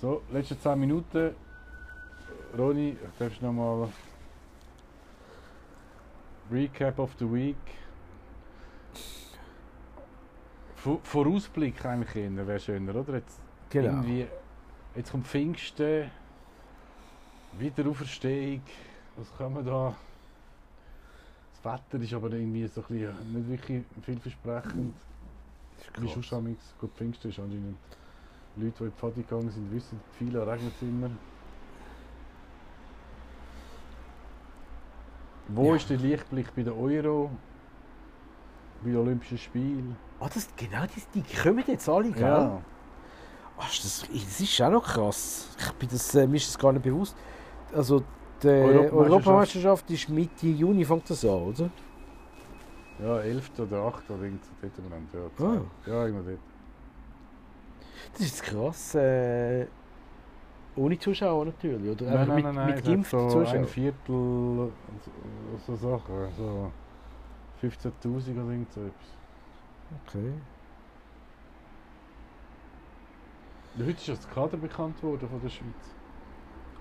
[0.00, 1.34] So, letzte 10 Minuten.
[2.56, 3.88] Ronny, darfst du nochmal
[6.50, 7.56] Recap of the Week.
[10.84, 13.14] Vo- Vorausblick eigentlich eher, wäre schöner, oder?
[13.14, 13.40] Jetzt,
[13.70, 13.88] Genau.
[13.88, 14.26] irgendwie,
[14.94, 16.10] jetzt kommt Pfingsten,
[17.58, 18.62] Wiederauferstehung,
[19.16, 19.94] was kann man da...
[21.66, 24.94] Das Wetter ist aber irgendwie so ein bisschen nicht wirklich vielversprechend.
[25.98, 27.76] Wie schon am Gut, Pfingsten ist anscheinend...
[28.54, 31.10] Leute, die in die Pfadi gegangen sind, wissen, viele regnet es immer.
[35.48, 35.76] Wo Ja.
[35.76, 37.30] ist der Lichtblick bei der Euro?
[38.82, 39.96] Bei den Olympischen Spielen?
[40.20, 42.22] Ah, das, genau, die, die kommen jetzt alle, gell?
[42.22, 42.62] Ja.
[43.58, 45.48] Ach, das, das ist auch noch krass.
[45.58, 47.16] Ich bin das, äh, mir ist das gar nicht bewusst.
[47.74, 48.04] Also,
[48.42, 48.92] die Europameisterschaft.
[48.94, 51.70] Europameisterschaft ist Mitte Juni, fängt das an, oder?
[52.98, 53.50] Ja, 11.
[53.58, 54.10] oder 8.
[54.10, 55.30] oder irgend so dort umeinander.
[55.38, 55.60] Ja, Ah.
[55.90, 56.40] ja irgendwo dort.
[58.12, 58.94] Das ist krass.
[58.94, 59.66] Äh,
[60.76, 62.04] ohne Zuschauer natürlich, oder?
[62.06, 63.58] Nein, nein, mit, nein, mit geimpften so Zuschauern.
[63.58, 64.70] ein Viertel so,
[65.66, 66.28] so Sachen.
[66.36, 66.70] So
[67.62, 70.06] 15.000 oder irgend so etwas.
[70.06, 70.32] Okay.
[73.78, 75.94] Heute ist das Kader bekannt worden von der Schweiz.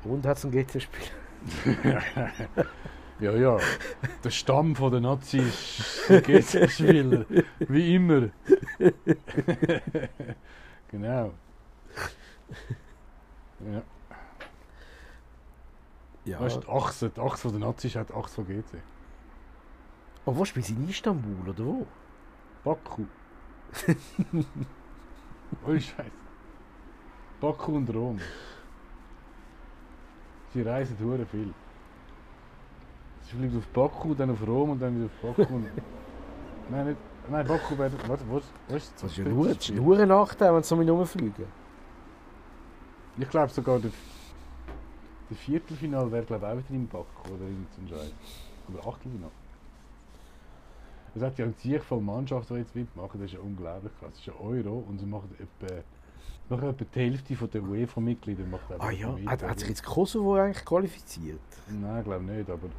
[0.06, 1.08] Und hat es ein GC-Spiel?
[3.20, 3.58] ja, ja.
[4.24, 7.26] Der Stamm von der Nazis ist GC-Spieler.
[7.60, 8.30] Wie immer.
[10.92, 11.34] genau.
[13.60, 13.84] Ja.
[16.26, 16.40] Ja.
[16.40, 18.82] Weißt du, die Achse, die Achse von der Nazis hat die Achse von GC.
[20.26, 21.88] Aber wo spielt sie in Istanbul, oder wo?
[22.64, 23.06] Baku.
[25.68, 26.12] Ohne Scheiß.
[27.40, 28.20] Baku und Rom.
[30.56, 31.54] Sie reisen hure viel.
[33.24, 35.60] Sie fliegen auf Baku, dann auf Rom und dann wieder auf Baku.
[36.70, 36.98] nein, nicht,
[37.30, 37.92] nein, Baku wäre.
[38.08, 40.70] Warte, wo ist ist Das ist ja nur, das ist nur ein Nachteil, wenn sie
[40.70, 41.46] so mit rumfliegen.
[43.18, 43.92] Ich glaube sogar, der,
[45.30, 48.14] der Viertelfinal wäre glaube auch wieder in Baku oder ein Scheiß.
[48.70, 49.32] Oder Achtelfinal.
[51.16, 54.12] Es hat ja eine Ziel voll Mannschaft, die jetzt mitmachen, das ist ja unglaublich krass.
[54.12, 55.84] Das ist ja Euro und sie machen etwa,
[56.50, 60.64] machen etwa die Hälfte von der UEFA-Mitglieder macht Ah ja, hat, sich jetzt Kosovo eigentlich
[60.66, 61.40] qualifiziert?
[61.68, 62.70] Nein, ich glaube nicht, aber.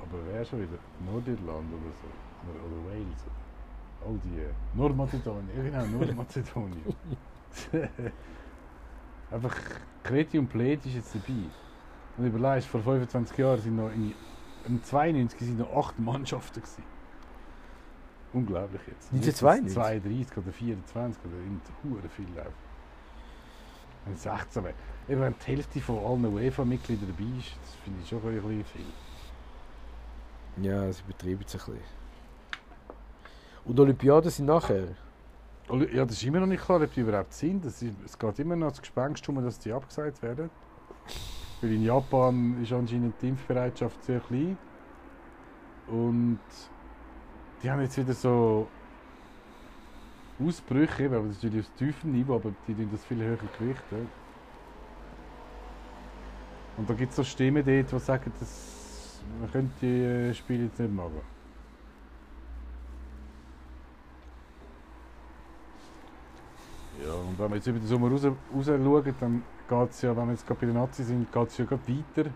[0.00, 0.78] Aber wer schon wieder?
[1.06, 2.08] Nordirland oder so.
[2.50, 3.24] Oder, oder Wales.
[4.04, 4.40] All die.
[4.40, 5.48] äh, Nordmazedonien.
[5.54, 6.94] Genau, Nordmazedonien.
[9.30, 9.56] Einfach
[10.02, 11.48] Kreti und Pleti ist jetzt dabei.
[12.16, 14.12] Und überlegst, vor 25 Jahren sind noch in,
[14.66, 16.60] im 92 sind noch 8 Mannschaften.
[16.60, 16.82] Gewesen.
[18.34, 19.12] Unglaublich jetzt.
[19.12, 19.64] Und jetzt 1992?
[19.64, 22.52] sind es 32 oder 24 oder irgend hure viel laufen.
[24.04, 24.74] Wenn es 16 wäre.
[25.08, 28.64] Eben wenn die Hälfte von allen UEFA-Mitgliedern dabei ist, das finde ich schon ein bisschen
[28.64, 28.86] viel.
[30.64, 31.78] Ja, sie betreiben es ein bisschen.
[33.64, 34.88] Und Olympiaden sind nachher?
[35.92, 37.64] Ja, das ist immer noch nicht klar, ob die überhaupt sind.
[37.64, 40.50] Ist, es geht immer noch das Gespenst um, dass die abgesagt werden.
[41.60, 44.58] Weil in Japan ist anscheinend die Impfbereitschaft sehr klein.
[45.88, 46.40] Und
[47.64, 48.68] die haben jetzt wieder so
[50.38, 54.08] Ausbrüche, aber das ist natürlich aus tiefem Niveau, aber die tun das viel höher gewichten.
[56.76, 60.64] Und da gibt es so Stimmen dort, die sagen, dass man könnte die äh, Spiele
[60.64, 61.22] jetzt nicht machen.
[67.02, 70.14] Ja, und wenn wir jetzt über den Sommer raus, raus schauen, dann geht es ja,
[70.14, 72.30] wenn wir jetzt gerade bei den Nazis sind, geht es ja gerade weiter.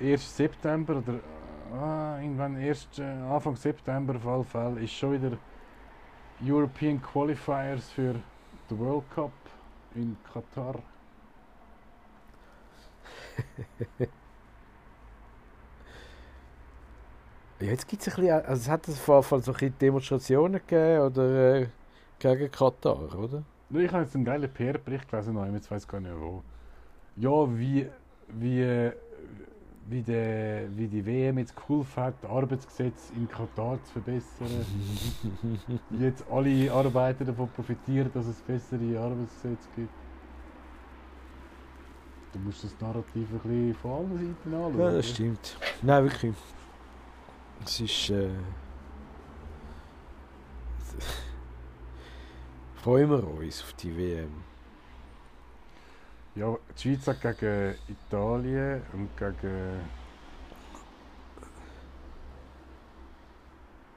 [0.00, 0.36] 1.
[0.36, 1.20] September oder
[1.72, 5.38] ah, irgendwann erst äh, Anfang September auf alle Fälle ist schon wieder
[6.42, 8.14] European Qualifiers für
[8.70, 9.32] den World Cup
[9.94, 10.82] in Katar.
[17.60, 19.78] Ja, jetzt gibt es ein bisschen, also es hat auf jeden Fall so ein bisschen
[19.78, 21.66] Demonstrationen gegeben, oder äh,
[22.18, 23.44] gegen Katar, oder?
[23.70, 26.42] Ich habe jetzt einen geilen PR-Bericht gelesen, noch, jetzt weiß gar nicht wo.
[27.16, 27.88] Ja, wie,
[28.28, 28.90] wie,
[29.86, 34.64] wie, der, wie die WM jetzt geholfen hat, das Arbeitsgesetz in Katar zu verbessern.
[35.98, 39.92] jetzt alle Arbeiter davon profitieren, dass es bessere Arbeitsgesetze gibt.
[42.32, 44.80] Du musst das Narrativ ein bisschen von allen Seiten anschauen.
[44.80, 45.56] Ja, das stimmt.
[45.82, 46.34] Nein, wirklich.
[47.64, 48.10] Es ist.
[48.10, 48.28] Äh,
[52.76, 54.53] freuen wir uns auf die WM.
[56.36, 59.80] Ja, die Schweiz hat gegen Italien und gegen.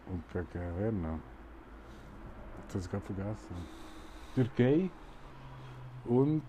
[0.06, 1.20] Und gegen wer noch?
[2.68, 3.56] Das habe ich gerade vergessen.
[4.36, 4.90] Türkei
[6.06, 6.44] und.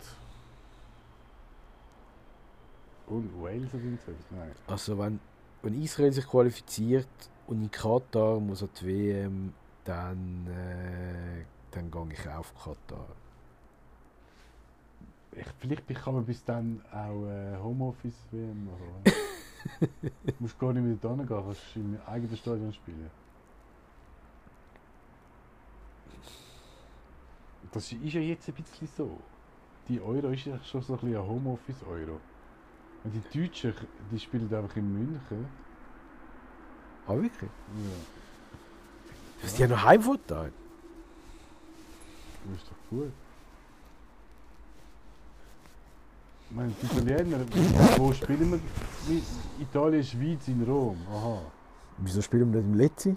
[3.07, 4.15] Und Wales oder irgendwas?
[4.31, 4.53] Nein.
[4.67, 5.19] Also, wenn,
[5.63, 7.09] wenn Israel sich qualifiziert
[7.47, 13.07] und in Katar muss an die WM, dann, äh, dann gehe ich auf Katar.
[15.33, 19.05] Ich, vielleicht kann man bis dann auch äh, Homeoffice WM machen.
[20.25, 23.11] du musst gar nicht mehr da gehen, kannst im eigenen Stadion spielen.
[27.73, 29.21] Das ist ja jetzt ein bisschen so.
[29.89, 32.19] Die Euro ist ja schon so ein bisschen ein Homeoffice-Euro.
[33.05, 33.75] Und die Deutschen,
[34.11, 35.47] die spielen einfach in München.
[37.07, 37.51] Ah, wirklich?
[37.51, 37.97] Ja,
[39.43, 40.53] Das ist ja noch Heimvorteil.
[42.47, 43.13] das ist doch gut.
[46.38, 47.39] Ich meine, die Italiener,
[47.97, 48.61] wo spielen wir?
[49.61, 50.97] Italien, Schweiz, in Rom.
[51.13, 51.41] Aha.
[51.99, 53.17] Wieso spielen wir nicht im Letzi?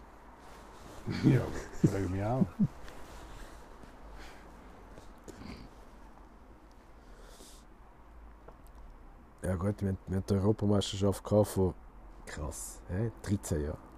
[1.24, 1.42] Ja,
[1.90, 2.46] frage mich auch.
[9.44, 11.74] Ja gut, wir, haben die Europameisterschaft vor
[12.26, 13.12] krass, hä?
[13.24, 13.91] 13 Jahren.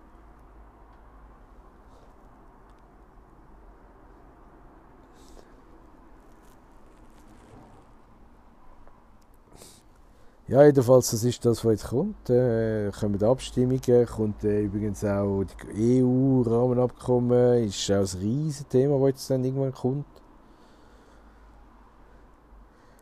[10.47, 12.29] Ja, jedenfalls, das ist das, was jetzt kommt.
[12.29, 19.07] Äh, kommen Abstimmungen, kommt äh, übrigens auch die EU-Rahmenabkommen, ist auch ein riesen Thema, das
[19.07, 20.05] jetzt dann irgendwann kommt.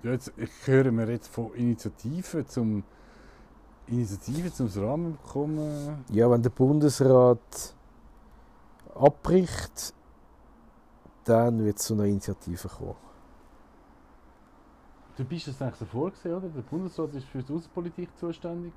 [0.03, 2.83] Ja, jetzt, ich höre mir jetzt von Initiativen zum
[3.87, 6.05] Initiativen zum Rahmenabkommen.
[6.11, 7.75] Ja, wenn der Bundesrat
[8.93, 9.95] abbricht,
[11.23, 13.10] dann wird es zu einer Initiative kommen.
[15.21, 16.47] Du bist das eigentlich so vorgesehen, oder?
[16.49, 18.73] Der Bundesrat ist für die Außenpolitik zuständig.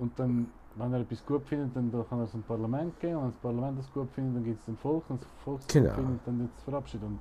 [0.00, 3.14] Und dann, wenn er etwas gut findet, dann kann er es dem Parlament geben.
[3.14, 5.04] Und wenn das Parlament das gut findet, dann gibt es dem Volk.
[5.08, 5.86] Und das Volk Genau.
[5.90, 7.06] gut findet, dann wird es verabschiedet.
[7.06, 7.20] Und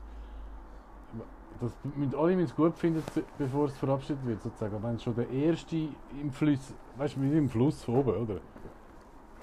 [1.62, 3.04] das müssen alle müssen es gut finden,
[3.38, 4.74] bevor es verabschiedet wird, sozusagen.
[4.76, 5.76] Aber wenn schon der Erste
[6.20, 8.40] im Fluss, weißt du, wie im Fluss von oben, oder?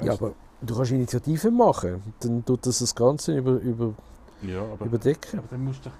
[0.02, 3.94] Ja, aber du kannst Initiativen machen, dann tut das das Ganze über, über,
[4.42, 5.38] ja, aber überdecken.
[5.38, 5.90] Aber dann musst du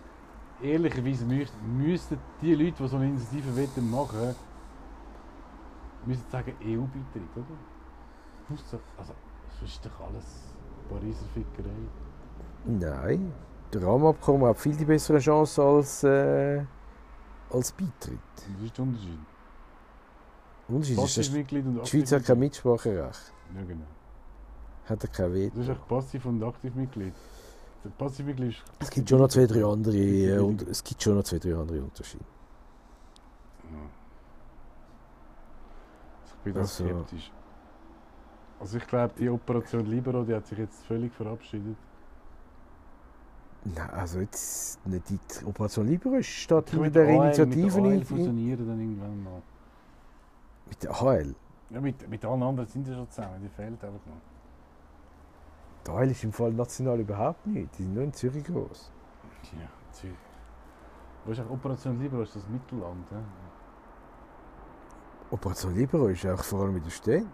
[0.63, 4.35] ehrlicherweise müssten, die Leute, die so eine Initiative wollen machen,
[6.07, 7.59] müssen sagen EU-Beitritt, oder?
[8.49, 9.13] Muss doch, also,
[9.61, 10.55] das ist doch alles
[10.89, 11.71] Pariser Fickerei.
[12.65, 13.33] Nein,
[13.73, 16.65] der Rahmenabkommen hat viel die bessere Chance als, äh,
[17.51, 18.19] als Beitritt.
[18.57, 19.19] Was ist der Unterschied?
[20.69, 22.39] Unterschied ist, dass die Schweiz hat kein.
[22.39, 23.33] Mitspracherecht.
[23.55, 23.87] Ja, genau.
[24.87, 25.57] Hat er kein Veto.
[25.57, 27.15] Das ist echt Passiv- und Aktivmitglied.
[27.15, 27.23] Der
[27.91, 28.63] Passivmitglied ist.
[28.79, 31.55] Es gibt schon noch zwei, drei andere, äh, und, es gibt schon noch zwei, drei
[31.55, 32.25] andere Unterschiede.
[36.27, 37.31] Ich bin da Also- skeptisch.
[38.61, 41.77] Also ich glaube, die Operation Libero, die hat sich jetzt völlig verabschiedet.
[43.65, 47.93] Nein, also jetzt nicht die Operation Libero mit will der AL Initiative mit der AL
[47.93, 49.43] in, fusionieren dann irgendwann mal.
[50.69, 51.35] mit der HL.
[51.71, 54.32] Ja, mit, mit allen anderen sind sie schon zusammen, die fehlt einfach noch.
[55.87, 57.77] Die HL ist im Fall national überhaupt nicht.
[57.79, 58.91] Die sind nur in Zürich groß.
[59.53, 60.17] Ja, Zürich.
[61.25, 62.23] Wo ist eigentlich Operation Libero?
[62.23, 63.11] Ist das Mittelland?
[63.11, 63.23] Ja?
[65.31, 67.27] Operation Libero ist auch vor allem mit der Städte.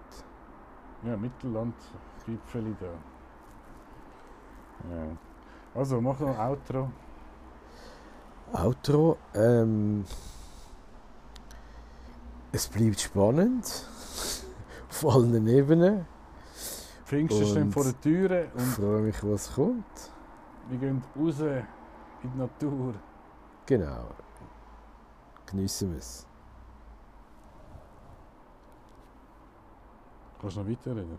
[1.05, 1.74] Ja, Mittelland,
[2.26, 2.86] Gipfeli da.
[4.94, 5.16] Ja.
[5.74, 6.90] Also, mach noch ein Outro.
[8.53, 9.18] Outro.
[9.34, 10.05] Ähm,
[12.53, 13.64] es bleibt spannend.
[14.90, 16.07] Auf allen Ebenen.
[17.09, 18.52] Pfingsten stehen vor der Türe.
[18.54, 20.12] Ich freue mich, was kommt.
[20.68, 21.66] Wir gehen raus in
[22.22, 22.92] die Natur.
[23.64, 24.11] Genau.
[25.46, 26.26] Geniessen wir es.
[30.38, 31.18] Kannst du noch weiterreden?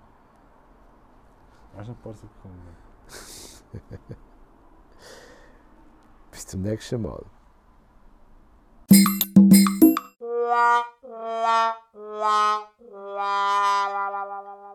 [1.76, 2.78] Hast noch ein paar Sekunden?
[6.32, 7.26] Bis zum nächsten Mal.
[10.50, 11.74] la la
[13.02, 13.30] la
[13.90, 14.69] la la la la